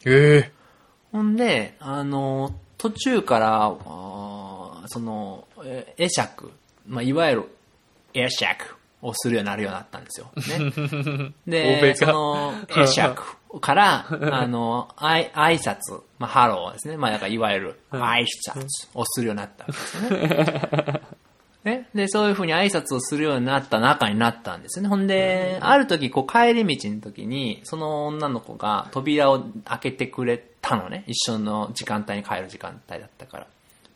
[0.05, 0.51] ええ
[1.11, 3.69] ほんで、あの、途中から、
[4.81, 6.51] あーその、え会釈、
[6.87, 7.57] まあ、いわゆる
[8.13, 10.31] 会釈をするようになるようになったんですよ。
[10.35, 11.33] ね、
[11.81, 13.23] で、その、会釈
[13.59, 16.97] から、 あの、あい挨拶、まあ、ハローですね。
[16.97, 21.01] まあ、だからいわゆる挨拶をするようになったんですよね。
[21.63, 24.89] ね、で、そういうふうに挨拶をするようになった仲になったんですよね。
[24.89, 31.03] ほんで、ある時、こう、帰り道の時に、その女の子が扉を開けてくれたのね。
[31.05, 33.47] 一緒の時間帯に帰る時間帯だったから。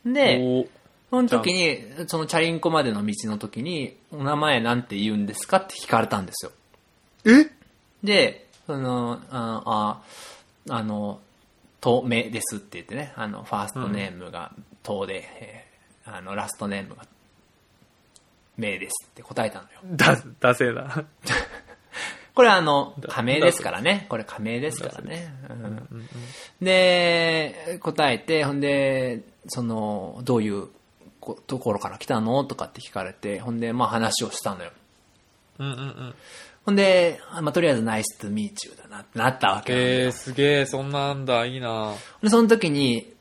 [0.06, 0.66] で、
[1.10, 6.52] その時に、そのチャリンコまでの道の時に、お名前なんて言うんですかって聞かれたんですよ。
[7.24, 7.50] え？
[8.02, 10.00] で、その、あ、
[10.68, 11.20] ああの、
[11.80, 17.04] とめですって言ってね、あの、ファーストネームがとで、えーあの、ラストネームが
[18.56, 19.80] めですって答えたのよ。
[19.96, 21.04] だ、だせえな。
[22.34, 24.06] これあの、仮名ですからね。
[24.10, 25.34] これ仮名ですからね。
[25.48, 26.08] うん
[26.60, 30.68] で、答えて、ほんで、その、どういう
[31.20, 32.44] こところから来たの？
[32.44, 34.70] とかって聞かれて、ほんで、まあ話をしたのよ。
[35.58, 36.14] うんうんうん。
[36.64, 43.12] ほんで、まあとりあえずナイスとミーチューだなってなったわけなええすげえ、そんなんだ、いいなで、その時に、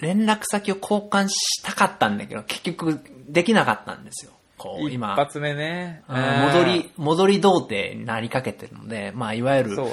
[0.00, 4.32] 連絡先を交換したかったんだけど、結局、できなかったんですよ。
[4.58, 6.02] こう、一今、発目ね。
[6.08, 9.92] 戻り、戻り童貞になりかけてるので、まあ、いわゆるそうね、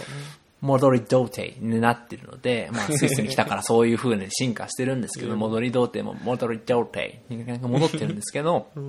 [0.61, 8.81] 戻り童貞になってるので、まあ、 スイスに来たからそういう風に進化してるんですけど、戻り童貞も戻り童貞に戻ってるんですけど、も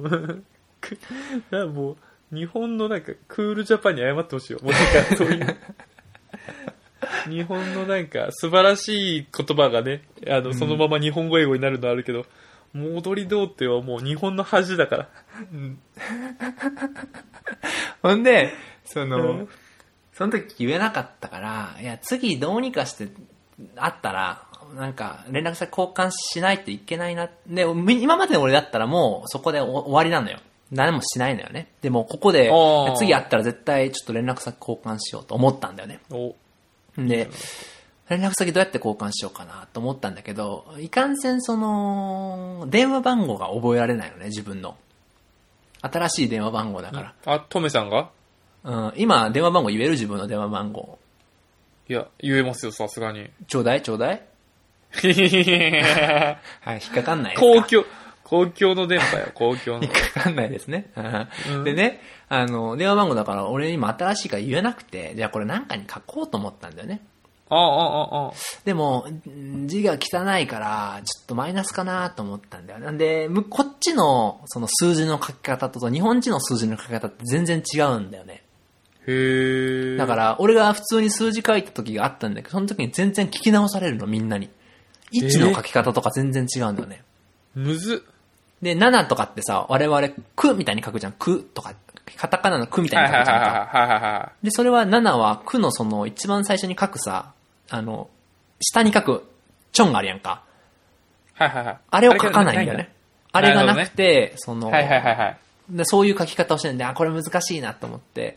[2.32, 4.61] う、日本のなんか、クールジャパンに謝ってほしいよ。
[4.62, 5.56] もうなんか、そういう。
[7.28, 12.24] 日本のなんか、素晴らしい言葉がね、あの、そのまま日本語英語になるのあるけど、
[12.72, 15.08] 戻り童貞はもう日本の恥だから。
[18.02, 18.52] ほんで、
[18.85, 19.48] その、うん
[20.14, 23.09] その時言えなかったから、いや、次どうにかして
[23.77, 24.46] 会ったら、
[24.77, 27.29] なんか、連絡先交換しないといけないな。
[27.46, 30.38] で、み今までの俺だったらもうそこで終終わりなのよ。
[30.70, 31.68] 何もしないのよね。
[31.83, 32.51] でも、ここで
[32.96, 36.01] 次会ったら絶対ちょっと連絡先交換しようと思ったんだよね。
[36.11, 36.35] お、
[36.96, 37.29] で、
[38.09, 39.66] 連絡先どうやって交換しようかな？
[39.75, 44.77] と思ったんだけど、いかんせんその、電話番号が覚えられないのね、自分の。
[45.83, 47.14] 新しい電話番号だから。
[47.27, 48.09] あ、トメさんが？
[48.64, 50.98] うん、今、電話番号言える自分の電話番号。
[51.88, 53.29] いや、言えますよ、さすがに。
[53.48, 54.22] ちょうだいちょうだい
[54.92, 57.85] はい、引っかかんない公共、
[58.25, 59.92] 公共の電波よ、 公共の引っ。
[59.92, 60.90] かかんないですね。
[61.48, 67.01] うんでね、あの、電話番号だから俺今新しいから言えなくて、じゃあこれ何かに書こうと思ったんだよね。
[67.48, 68.33] ああ、ああ、ああ。
[68.64, 72.79] でも、ん字が汚いから、ちょっとマイナスかなと思ったんだよ。
[72.79, 78.41] なんで、むこっちのその数字の書き方と日本人の数字の書き方って全然違うんだよね。
[79.06, 79.96] へえ。
[79.96, 84.48] だから、俺が普通に数字書いた時があったんだけど、その時に全然聞き直されるの、みんなに。
[85.10, 87.02] 位置の書き方とか全然違うんだよね。
[87.54, 88.12] むずっ。
[88.62, 91.12] で、7とかってさ、我々、くみたいに書くじゃん。
[91.12, 91.74] くとか、
[92.16, 94.32] カタカナのくみたいに書くじゃんか。
[94.42, 97.32] で、それは7はくのその一番最初に書くさ、
[97.70, 98.08] あの、
[98.60, 99.28] 下に書く、
[99.72, 100.44] ちょんがあるやんか。
[101.40, 101.42] い。
[101.42, 101.78] はいはいはい。
[101.90, 102.92] あれを書かないんだよね。
[103.32, 105.38] あれがなくて、その、はいはいはいはい。
[105.72, 108.37] で、そういう書き方をしてるんで、あ、これ難しいなと思って。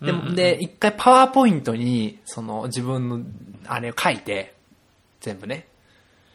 [0.00, 3.20] でも、で、一回パワーポイントに、その自分の、
[3.66, 4.54] あれを書いて、
[5.20, 5.66] 全部ね、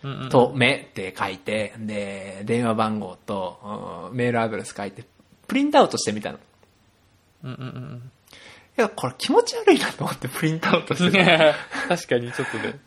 [0.04, 5.06] うんうんと、めって書いて、で、電話番号と、うんメールアドレス書いて、
[5.48, 6.38] プリントアウトしてみたの。
[6.38, 6.42] い
[7.44, 8.12] うんうんうん
[8.80, 11.56] や、これ気持ち悪いなと思ってプリントアウトしてた
[11.96, 12.80] 確かにちょっとね。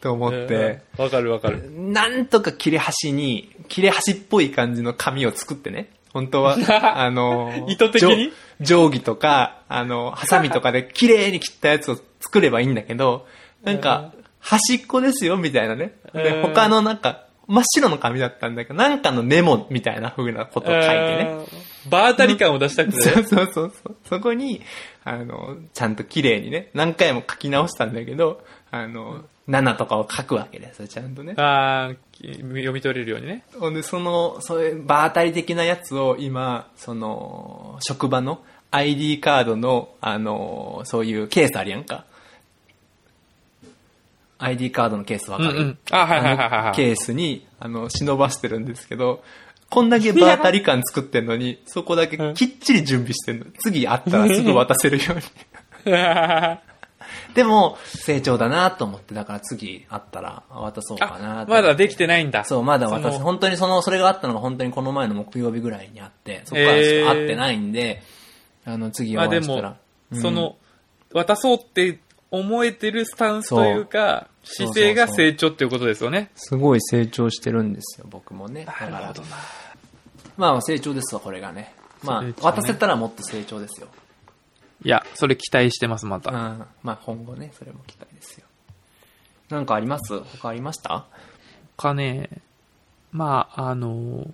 [0.00, 1.04] と思って、うん。
[1.04, 1.70] わかるわかる。
[1.70, 5.90] なんとか切れ端に、切れ端っぽい感じの紙を作ってね。
[6.12, 6.56] 本当は、
[7.00, 8.32] あの、意図的に？
[8.60, 13.26] 定規とか、あの、ハサミとかで綺麗に切ったやつを作ればいいんだけど、
[13.62, 15.94] なんか、端っこですよ、みたいなね。
[16.12, 21.26] で、うん他のなんか、真っ白の紙だったんだけど、なんかのメモみたいな風なことを書いてね。
[21.30, 23.96] えー場当たり感を出したくてそう そうそうそう。
[24.04, 24.60] そこに、
[25.04, 31.34] あの、ちゃんと綺麗にね、何回も書き直したんだけど、あの、7とかを書くわけですよ、ちゃんとね。
[31.36, 33.44] ああ、き読み取れるようにね。
[33.58, 42.04] ほんで、その、そういう場当たり的なやつを今、その、職場の ID カードの、あの、そういうケースあるやんか。
[44.38, 49.22] ID カードのケースわかる、うんうんあはいはいはいはいはいあのケースに、あの、忍ばしてるんですけど、
[49.70, 53.46] こんだけ場当たり感作ってんのに、そこだけきっちり準備してんの。
[53.60, 55.90] 次会ったらすぐ渡せるように。
[57.34, 62.44] でも、成長だなと思って、だから次会ったら渡そうかなあ、まだできてないんだ。
[62.44, 63.18] そう、まだ渡す。
[63.18, 68.02] 本当にその、それがあったのが本当にこの前の木曜日ぐらいにあって、そこからしか会ってないんで、
[68.64, 69.76] あの、次おまあでも会いしたら。、
[70.12, 70.56] うんその、
[71.12, 71.98] 渡そうって
[72.30, 76.30] 思えてるスタンスというか、姿勢が成長っていうことですよね。
[76.34, 78.64] すごい成長してるんですよ、僕もね。
[78.64, 79.14] だからな。
[80.36, 81.74] まあ成長ですわ、これがね。
[82.02, 83.88] まあ、ね渡せたらもっと成長ですよ。
[84.82, 86.22] いや、それ期待してます、まうん。
[86.22, 86.32] た。
[86.82, 88.46] まあ今後ね、それも期待ですよ。
[89.50, 90.20] なんかあります？
[90.20, 91.06] 他ありました？
[91.76, 92.28] かね、
[93.12, 94.26] まあ、あの、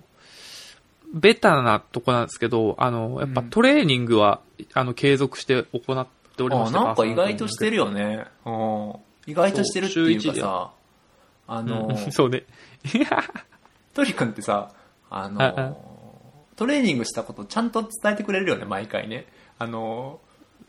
[1.13, 4.41] ベタなとこなんですけど、あの、やっぱトレーニングは、
[4.73, 8.25] あの、継続して行っておりまあしてなんか意外としてるよね。
[8.45, 8.93] うん。
[9.25, 10.71] 意外としてるっていうかさ、
[11.47, 12.43] あの、う んそうね。
[13.93, 14.71] トリ君ってさ、
[15.09, 15.73] あのああ
[16.57, 19.25] トレーニングしたことちゃんと伝えてくれるよね、毎回ね。
[19.57, 20.19] あの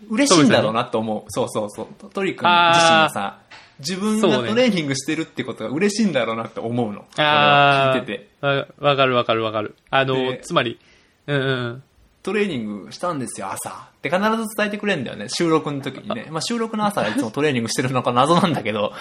[0.08, 1.24] 嬉しいんだろうなと思う。
[1.28, 2.10] そうそうそう。
[2.10, 3.40] トリ君自身がさ、
[3.80, 7.04] 自分がトレーニングしてるってことが嬉しいんだろうなって思うの。
[7.16, 8.28] あ俺は聞いてて。
[8.40, 9.76] あ、わわかるわかるわかる。
[9.90, 10.78] あので、つまり、
[11.26, 11.82] うんうん。
[12.22, 13.70] トレーニングしたんですよ、朝。
[13.70, 16.28] って必ず伝えてくれるんだよね、収録の時にね。
[16.30, 18.92] まあ収録の朝はいつもトレーニングしてるのか謎なんだけど。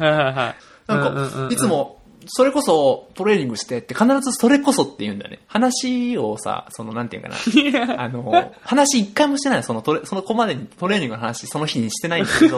[0.00, 5.40] なんか、いつも、それこそトレーニングしてって必ずそれこそって言うんだよね。
[5.46, 8.02] 話をさ、そのなんていうかな。
[8.02, 12.56] あの、話一回もしてないそのトレ、その子までにトレーニングの話その日にしてないんだけど、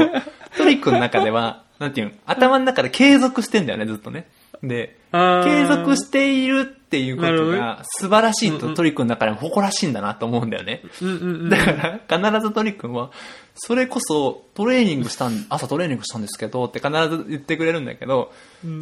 [0.56, 4.26] トリックの中では、なんていうの、頭の中で継続してんだよね、ずっとね。
[4.68, 10.82] で、継続しているっていうことが素晴らしいとトリックの中でも誇らしいんだなと思うんだよね。
[11.00, 11.48] うんうんうん。
[11.48, 13.10] だから、必ずトリックは、
[13.54, 18.32] それこそトレーニングしたん、朝トレーニングしたんですけどって必ず言ってくれるんだけど、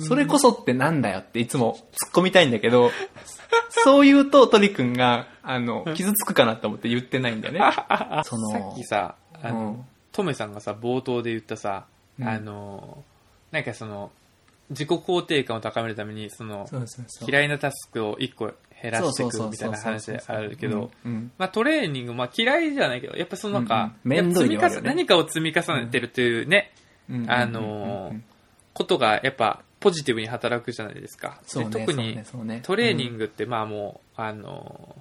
[0.01, 2.91] それこそってなんだよっていつも突っ込みたいんだけど、
[3.69, 7.61] そう言うとトリ君が、あの、傷つくかなと思って言ってないんだよね。
[8.25, 11.87] そのさっきさ、あうんの、トメさんがさ、冒頭で言ったさ、
[12.19, 13.05] うんあの、
[13.51, 14.11] なんかその、
[14.73, 16.69] 自己肯定感を高めるために、その。
[17.27, 18.53] 嫌いなタスクを1個
[18.83, 20.91] 減らしていくみたいな話であるけど、
[21.39, 24.27] まあトレーニング、まあ嫌いじゃないけど、やっぱそのなんか、うんうん。
[24.83, 24.89] ね。
[24.89, 26.73] 何かを積み重ねてるっていうね、
[27.09, 28.21] うんあのー
[28.75, 31.41] ことがやっぱポジティブに働くじゃないですか。
[31.55, 32.19] ねで特に
[32.63, 35.01] トレーニングってまあもう、あのー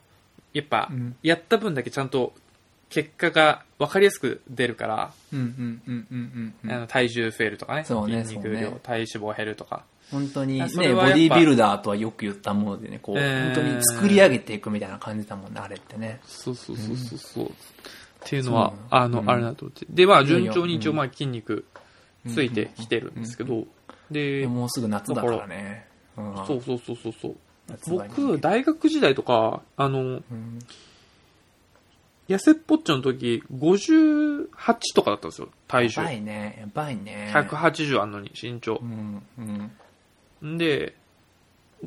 [0.54, 1.16] やっぱうん。
[1.24, 2.34] やった分だけちゃんと
[2.92, 8.78] 結果が分かりやすく出るから、うんうんうんうんうんうんあの体重増えるとかね、そうね筋肉量、ね。
[8.84, 9.84] 体脂肪減るとか。
[10.12, 13.46] 本当にね、そボディービルダーとはよく言ったものでね、こう、えー。
[13.46, 16.20] 本当に作り上げていくみたいな感じだもんね、あれってね。
[16.26, 17.46] そうそうそうそうそう。
[17.46, 17.50] っ
[18.26, 19.30] ていうのは、あの、うん。
[19.30, 19.86] あれだと思って。
[19.90, 20.98] で、まあ、順調に一応、うん。
[20.98, 21.64] まあ、筋肉
[22.28, 23.66] ついてきてるんですけど、
[24.12, 25.88] で、もうすぐ夏だからね。
[26.18, 26.36] うん。
[26.46, 27.36] そうそうそうそう
[27.88, 30.60] 僕、大学時代とか、あの、うん
[32.28, 34.48] 痩せっぽっちょの時、58
[34.96, 36.12] とかだったんですよ、体重やば。
[36.14, 37.32] いね、やばいね。
[37.34, 38.86] 180あんのに、身長う。
[38.86, 40.54] ん、うん。
[40.54, 40.96] んで、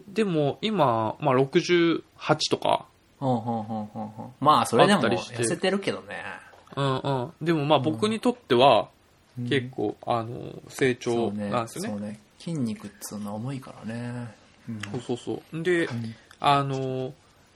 [0.08, 2.02] でも、今、まあ、68
[2.50, 2.86] とか、
[3.18, 6.24] ほんほんほんほんほんまあ、それでもあったりして痩せてるけどね。
[6.76, 7.10] うんう
[7.42, 7.44] ん。
[7.44, 8.88] でも、まあ、僕にとっては、
[9.38, 12.00] うん結構、あの、成長なんですよねそう。
[12.00, 12.20] ね。
[12.38, 14.32] 筋肉っつうのは重いからね。
[14.68, 15.62] うんそうそうそう。
[15.64, 15.88] で、
[16.38, 17.12] あの、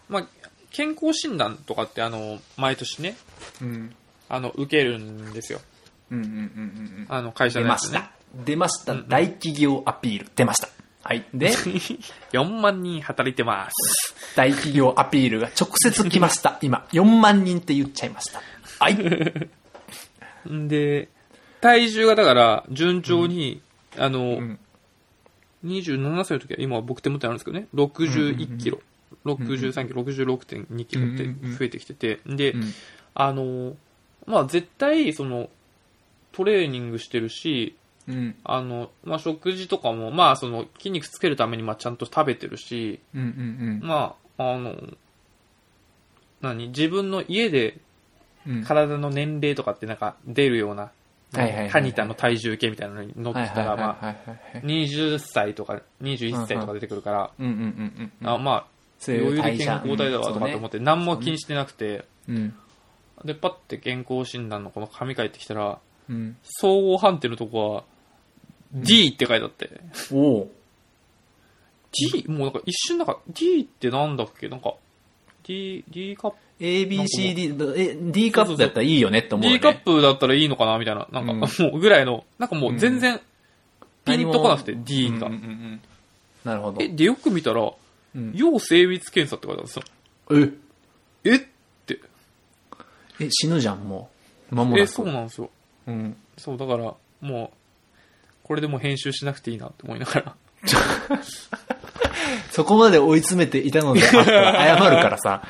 [0.09, 0.27] まあ、
[0.71, 3.17] 健康診断とかって、あの、毎年ね、
[3.61, 3.95] うん。
[4.29, 5.61] あの、受けるんですよ。
[6.11, 7.07] うんうんうんうんうん。
[7.09, 7.99] あの、会社出のやつね。
[7.99, 8.11] ました。
[8.45, 8.95] 出ました。
[8.95, 10.31] 大企業アピール。
[10.37, 10.69] 出ました。
[11.03, 11.25] はい。
[11.33, 11.51] で、
[12.33, 14.15] 4万人働いてます。
[14.37, 16.59] 大企業アピールが直接来ました。
[16.63, 18.43] 今、4万人って言っちゃいました。
[18.79, 18.95] はい。
[20.53, 21.09] ん で、
[21.61, 23.63] 体重がだから、順調に、
[23.97, 24.59] あの、ん
[25.65, 28.81] 27歳の時は、今僕手元にあるんですけどね、61キロ、
[29.37, 32.63] 63キロ、66.2キロって増えてきてて、で、うん
[33.15, 33.75] あの、
[34.27, 35.49] まあ、絶対、その、
[36.31, 37.75] トレーニングしてるし、
[38.07, 38.37] うん。
[38.45, 43.01] あの、まあ、食事とかも、まあ、その、筋肉つけるために、まあ、ちゃんと食べてるし、
[43.83, 44.77] まあ、あの、
[46.41, 47.79] 何自分の家で
[48.47, 48.65] うん。
[48.65, 50.91] 体の年齢とかってなんか出るような、は
[51.35, 54.63] いはいはいはいタニタの体重計みたいなのに乗ってたら、まあ、はいはいはい。
[54.63, 58.29] 20歳とか21歳とか出てくるから、うんうんうんうん。
[58.29, 58.67] あまあ、
[58.99, 62.55] そういう余裕で健康体だわとかと思って、何も気にしてなくて、うん。
[63.25, 65.79] で、パッて健康診断のこの紙書いてきたら、
[66.09, 66.37] うん。
[66.43, 67.85] 総合判定のとこは、
[68.73, 69.71] D って書いてあって、
[70.13, 70.51] おお。
[72.13, 72.27] D?
[72.29, 74.49] もうなんか一瞬なんか D ってなんだっけ？
[74.49, 74.75] なんか
[75.43, 79.61] D, D カップ？A, B, C, D、え、D カップだったらいいよねって思うよ D ね。
[79.61, 80.79] カップだったらいいのかな？
[80.79, 81.09] みたいな。
[81.11, 81.41] なんか、うん。
[81.41, 81.47] も
[81.79, 83.21] うぐらいの、なんかもう全然
[84.05, 85.31] ピンとこなくて、D が。
[86.45, 86.83] なるほど。
[86.83, 87.73] え、で、よく見たら、
[88.15, 89.83] うん要精密検査って書いてあるんですよ。
[91.25, 91.31] え？
[91.33, 91.37] え？
[91.37, 91.41] っ
[91.87, 92.01] て。
[93.21, 94.11] え、死ぬじゃん、も
[94.51, 94.55] う。
[94.55, 94.81] 間もなく。
[94.83, 95.51] え、そうなんですよ。
[95.87, 96.17] うん。
[96.37, 97.57] そう、だから、もう、
[98.45, 100.35] これでもう編集しなくていいなって思いながら。
[102.51, 105.43] そこまで追い詰めていたのであ謝るからさ。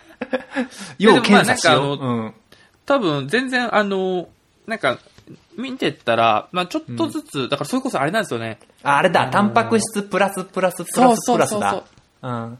[0.98, 1.98] 要検査しよう。
[1.98, 2.34] でもまあうん。
[2.86, 4.28] 多分、全然、あの、
[4.66, 4.98] なんか、
[5.60, 8.58] 見てったら、まあちょっとずつ、だからそれこそあれなんですよね。
[8.82, 11.84] ああれだ、タンパク質プラスプラスプラスプラスだ。
[12.22, 12.58] うん。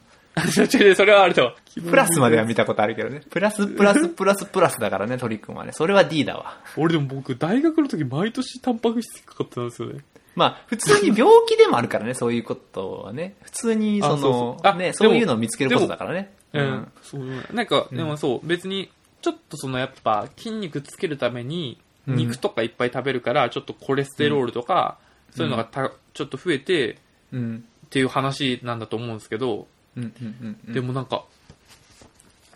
[0.94, 1.54] それはあれだわ。
[1.74, 3.20] プラスまでは見たことあるけどね。
[3.30, 5.72] プラスプラス プラスプラスだからね、トリックはね。
[5.72, 6.58] それは D だわ。
[6.76, 10.00] 俺でも僕、大学の時毎年タンパク質かかってたんですよね。
[10.36, 13.34] まあ、普通に病気でもあるからね、そういうことはね。
[13.42, 16.32] 普通に、その、ね、そういうのを見つけることだからね。
[16.52, 16.92] うん。
[17.02, 18.90] そうなんか、でもそう、別に、
[19.20, 24.98] ちょっとそのやっぱ筋肉つけるために、うん肉とかいっぱい食べるから、ちょっとコレステロールとか、
[25.34, 26.98] そういうのがたちょっと増えて、
[27.32, 27.64] うん。
[27.86, 30.02] っていう話なんだと思うんですけど、うん。
[30.04, 30.12] うん。
[30.20, 30.58] うん。
[30.68, 30.72] うん。
[30.72, 31.24] でもなんか、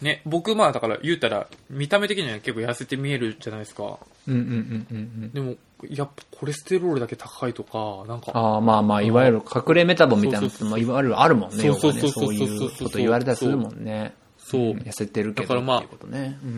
[0.01, 3.99] ね、僕まあだから言うたら、見た目的には結構痩せて見えるじゃないですか。
[4.28, 4.34] うん。
[4.34, 4.40] うん。
[4.40, 4.86] うん。
[4.90, 4.95] う
[5.26, 5.32] ん。
[5.32, 5.57] でも、
[5.88, 14.14] やっぱコレステロールだけ高いとか、なんか、ああ、まあまあ、いわゆる隠れメタボみたいなのって、そうそうまあ、いわゆるあるもんね、そうそうそうそういうこと言われたりするもんね。
[14.38, 15.42] そう、痩せてるけど。
[15.42, 15.84] だからまあ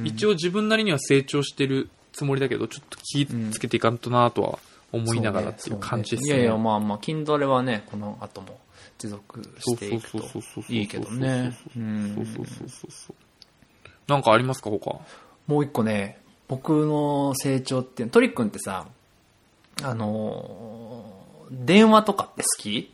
[0.05, 4.59] 一応自分なりには成長してるつもりだけど、ちょっと気ぃつけていかんとなとは
[4.93, 6.29] 思いながらっていう感じですね。
[6.31, 8.59] そういやいや、まあまあ、筋トレはね、この後も
[8.99, 10.21] 持続していくと
[10.71, 11.55] いいけどね。
[11.71, 13.15] うそんうそうそうそうそう。
[14.09, 15.01] なんかありますか他？
[15.47, 18.87] もう一個ね、僕の成長ってトリックンってさ、
[19.83, 21.17] あのー
[21.65, 22.93] 電話とかって好き？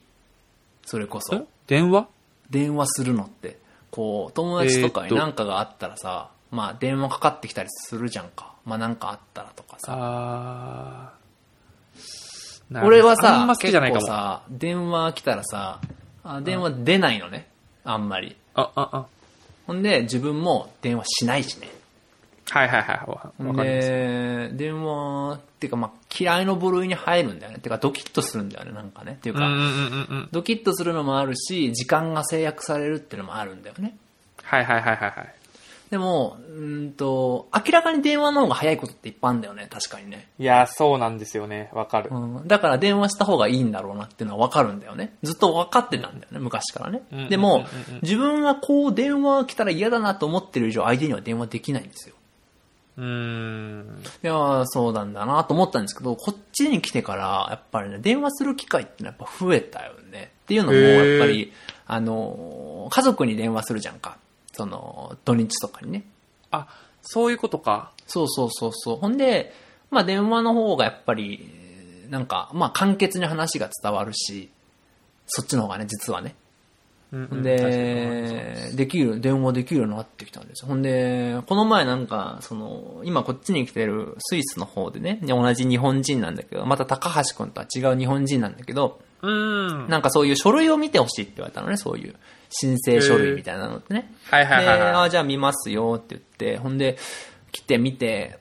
[0.84, 1.44] それこそえ？
[1.68, 2.08] 電話？
[2.50, 3.58] 電話するのって。
[3.90, 8.51] こう、友達とかにえーっと何かがあったらさ、まあ電話かかってきたりするじゃんか。
[8.64, 11.12] まあなんかあったらとかさ。
[12.84, 13.46] 俺はさ。
[13.58, 15.80] 結構さ、電話来たらさ、
[16.24, 17.48] あ電話出ないのね。
[17.84, 18.36] あんまり。
[18.54, 19.06] あ、あ、あ。
[19.66, 21.68] ほんで、自分も電話しないしね。
[22.50, 22.96] はいはいはい。
[22.98, 23.88] わわかります。
[23.88, 27.58] で、電話、っていうかまあ嫌いの部類に入るんだよね。
[27.58, 29.12] てかドキッとするんだよね、なんかね。
[29.12, 29.72] っていうか、うんうんうんうんう
[30.22, 30.28] ん。
[30.32, 33.96] ドキッとするのもあるし、時間が制約されるっていうのもあるんだよね。
[34.42, 35.34] はいはいはいはいはい。
[35.92, 40.26] でも、うーんと、明らかに電話の方が早いことっていっぱいあるんだよね、確かにね。
[40.38, 41.68] いや、そうなんですよね。
[41.74, 42.08] わかる。
[42.10, 45.14] うん、だから電話した方がいいんだろうなっていうのは分かるんだよね。
[45.22, 47.28] ずっと分かってたんだよね、昔からねうん。
[47.28, 47.66] でも
[48.00, 52.14] 自分がこう電話来たら嫌だなと思ってる以上、相手には電話できないんですよ。
[52.96, 54.02] うーん。
[54.22, 60.32] いやーそうなんだなと思ったんですけど、こっちに来てから、やっぱりね、電話する機会ってのはやっぱ増えたよね。
[60.44, 61.52] っていうのも、やっぱり、
[61.86, 64.16] あのー、家族に電話するじゃんか。
[64.52, 66.04] その、土日とかにね。
[66.50, 66.68] あ、
[67.02, 67.92] そういうことか。
[68.06, 68.96] そうそうそうそう。
[68.96, 69.52] ほんで、
[69.90, 71.72] まあ電話の方がやっぱり、えー
[72.10, 74.50] なんか、まあ簡潔に話が伝わるし、
[75.26, 76.34] そっちの方がね、実はね。
[77.10, 80.68] うんほんで、できる、電話できるようになってきたんですよ。
[80.68, 89.88] ほんで、この前なんか、その、今こっちに来てるスイスの方でね、同じ日本人なんだけど、また高橋くんとは違う日本人なんだけど、うーん。
[89.88, 92.14] なんかそういう書類を見てほしいって言われたのね、そういう
[92.52, 94.12] 申請書類みたいなのってね。
[94.30, 94.94] はいはいはいで、はい。
[95.06, 96.98] あじゃあ見ますよって言って、ほんで、
[97.50, 98.38] 来てみて、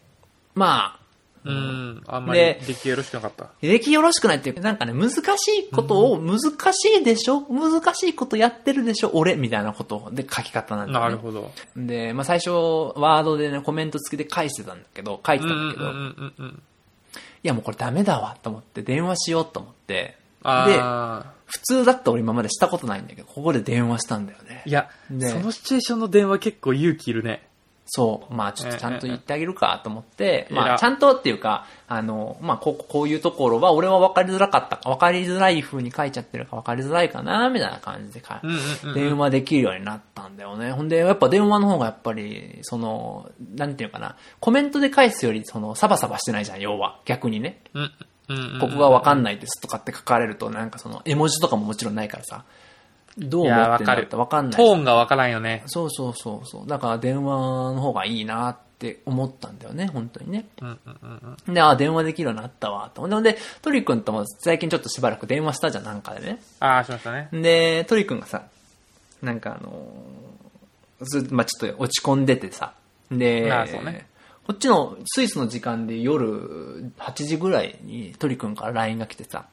[0.53, 1.01] まあ、
[1.43, 2.03] うーん。
[2.05, 3.47] あんまりで出来よろしくなかった。
[3.61, 6.39] 出来よろしくないっていうか、なんかね、難しいことを、難
[6.73, 7.41] しいでしょ？
[7.41, 9.11] 難しいことやってるでしょ？
[9.13, 11.05] 俺みたいなことで書き方なんだよね。
[11.05, 11.51] なるほど。
[11.75, 12.51] で、まあ最初、
[12.95, 16.63] ワードでね、コメント付きで返してたんだけど、書いてうんうんたんだけど、いうんうんうん。
[17.43, 24.69] やもうこれダメだわと思って、電話しようと思って、で、あ普通だったら俺今までしたことないんだけど、ここで電話したんだよねー。
[24.69, 27.47] いや、ねそのシチュエーションの電話結構勇気いるね。
[27.93, 28.33] そう。
[28.33, 38.41] まあちょっとちゃんと言ってあげるかと思って、ええまあちゃんとっていうか、あの、まあこうこういうところは俺は分かりづらかったか、分かりづらい風に書いちゃってるか分かりづらいかな、みたいな感じでか。
[38.95, 40.71] 電話できるようになったんだよね。
[40.71, 47.01] ほんで、やっぱ電話の方がやっぱり、その、なんていうかな、コメントで返すより、その、サバサバしてないじゃん、要は。
[47.03, 47.59] 逆にね。
[47.73, 47.91] うん。
[48.27, 52.43] ここがわかんないですとかって書かれると、なんかその、絵文字とかももちろんないからさ、
[53.17, 54.05] どう思ってんだっ。
[54.05, 54.61] てわかんない。
[54.61, 55.63] トーンがわからんよね。
[55.65, 56.67] そうそうそうそう。
[56.67, 60.45] だから電話の方がいいなって思ったんだよね、本当にね。
[60.61, 61.53] うんうんうんうん。
[61.53, 63.21] で、あ、電話できるようになったわ、と。
[63.21, 66.41] で、トリ君とも最近ちょっとしばらく電話したじゃん、なんかでね。
[66.59, 67.27] ああ、しましたね。
[67.33, 68.43] で、トリ君がさ、
[69.21, 70.31] なんかあのー
[71.01, 72.73] ずまあちょっと落ち込んでてさ、
[73.11, 74.07] で、ああそうね
[74.51, 79.45] こっちのスイスの時間で夜8時ぐらいにトリ君から LINE が来てさ、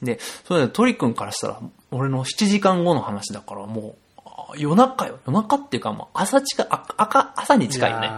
[0.00, 5.18] で、それでトリ君からしたら、俺の7時間後の話だからもう、あ夜中よ。
[5.26, 8.08] 夜中っていうかもう朝近い、あ赤朝に近いよね。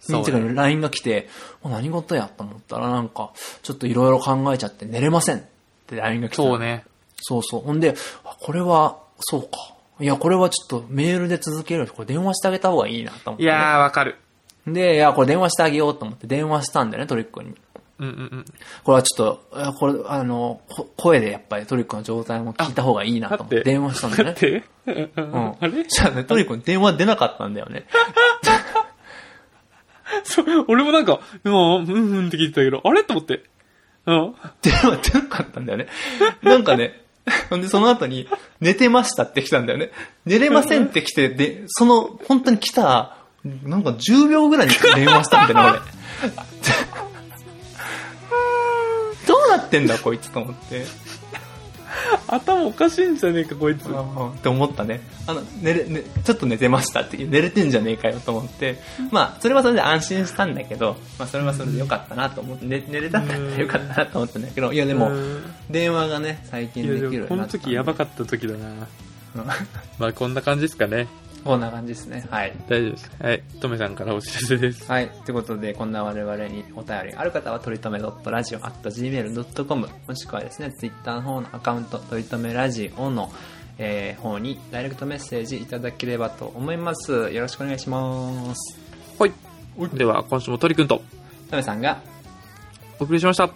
[0.00, 1.28] そうねに近い LINE が来て、
[1.62, 3.30] もう何事やと思ったらなんか、
[3.62, 5.42] ちょっといろいろ考えちゃって寝れませんっ
[5.86, 6.84] て LINE が来たのそうね。
[7.20, 7.60] そうそう。
[7.60, 7.94] ほんで、
[8.24, 9.48] あこれはそうか。
[10.00, 14.16] いや、これはちょっとメールで続けるよりこれ電話してあげた方がいいなと思って、いやー、わかる。
[14.66, 17.54] で、いや、これ電話してあげようと思って電話したんだよね、トリックに。
[17.98, 18.44] うんうんうん。
[18.84, 24.30] これはちょっと、これ、あの、こ声でやっぱりトリックの状態も聞いた方がいいなと思って電話したんだよね。
[24.30, 25.56] だって、ううんん。
[25.60, 25.84] あれ？
[25.84, 27.86] じゃあね、トリックに電話出なかったんだよね。
[30.24, 33.44] そう、俺もなんか、もう、うんうんって聞いてたけど、あれと思って。
[34.06, 34.34] うん。
[34.62, 35.88] 電話出なかったんだよね。
[36.42, 37.02] なんかね、
[37.50, 38.28] ほ んでその後に、
[38.60, 39.90] 寝てましたって来たんだよね。
[40.24, 43.15] 寝れませんって来て、で、その、本当に来た、
[43.64, 45.78] なんか10秒ぐらいに電話したんだよね、
[46.22, 46.30] 俺。
[49.26, 50.86] どうなってんだ、こいつと思って。
[52.28, 53.88] 頭おかしいんじゃねえか、こいつ。
[53.88, 53.92] っ
[54.42, 55.00] て思ったね。
[55.26, 58.78] あの、寝れ、ね、ちょっと寝てましたって、寝れてんじゃねえかよと思って、
[59.10, 65.10] まあ、それはそれで安心したんだけど、まあ、それはそれでよかったなと思って、寝寝れたんだったらよかったなと思ったんだけど、いやでも、
[65.70, 67.52] 電話がね、最近できるようになったんで。
[67.58, 68.68] 時やばかった時だな。
[68.68, 68.86] うん
[69.98, 71.08] まあ、こんな感じですかね。
[71.46, 72.26] こんな感じですね。
[72.28, 72.52] はい。
[72.68, 73.10] 大丈夫です。
[73.20, 73.42] はい。
[73.60, 74.90] トメさんからお知らせです。
[74.90, 75.08] はい。
[75.24, 83.30] ということで、こんな我々にお便りがある方は、とりとめ .radio.gmail.com もしくはですね、Twitter の方のアカウント、とりとめラジオの、
[83.78, 87.30] えー方にダイレクトメッセージいただければと思います。
[87.30, 88.78] よろしくお願いします。
[89.18, 89.32] はい。
[89.94, 91.02] では、今週も鳥くんと
[91.50, 92.00] とめさんが、
[92.98, 93.50] お送りしました。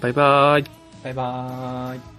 [0.00, 0.64] バイバーイ。
[1.04, 2.17] バイバーイ。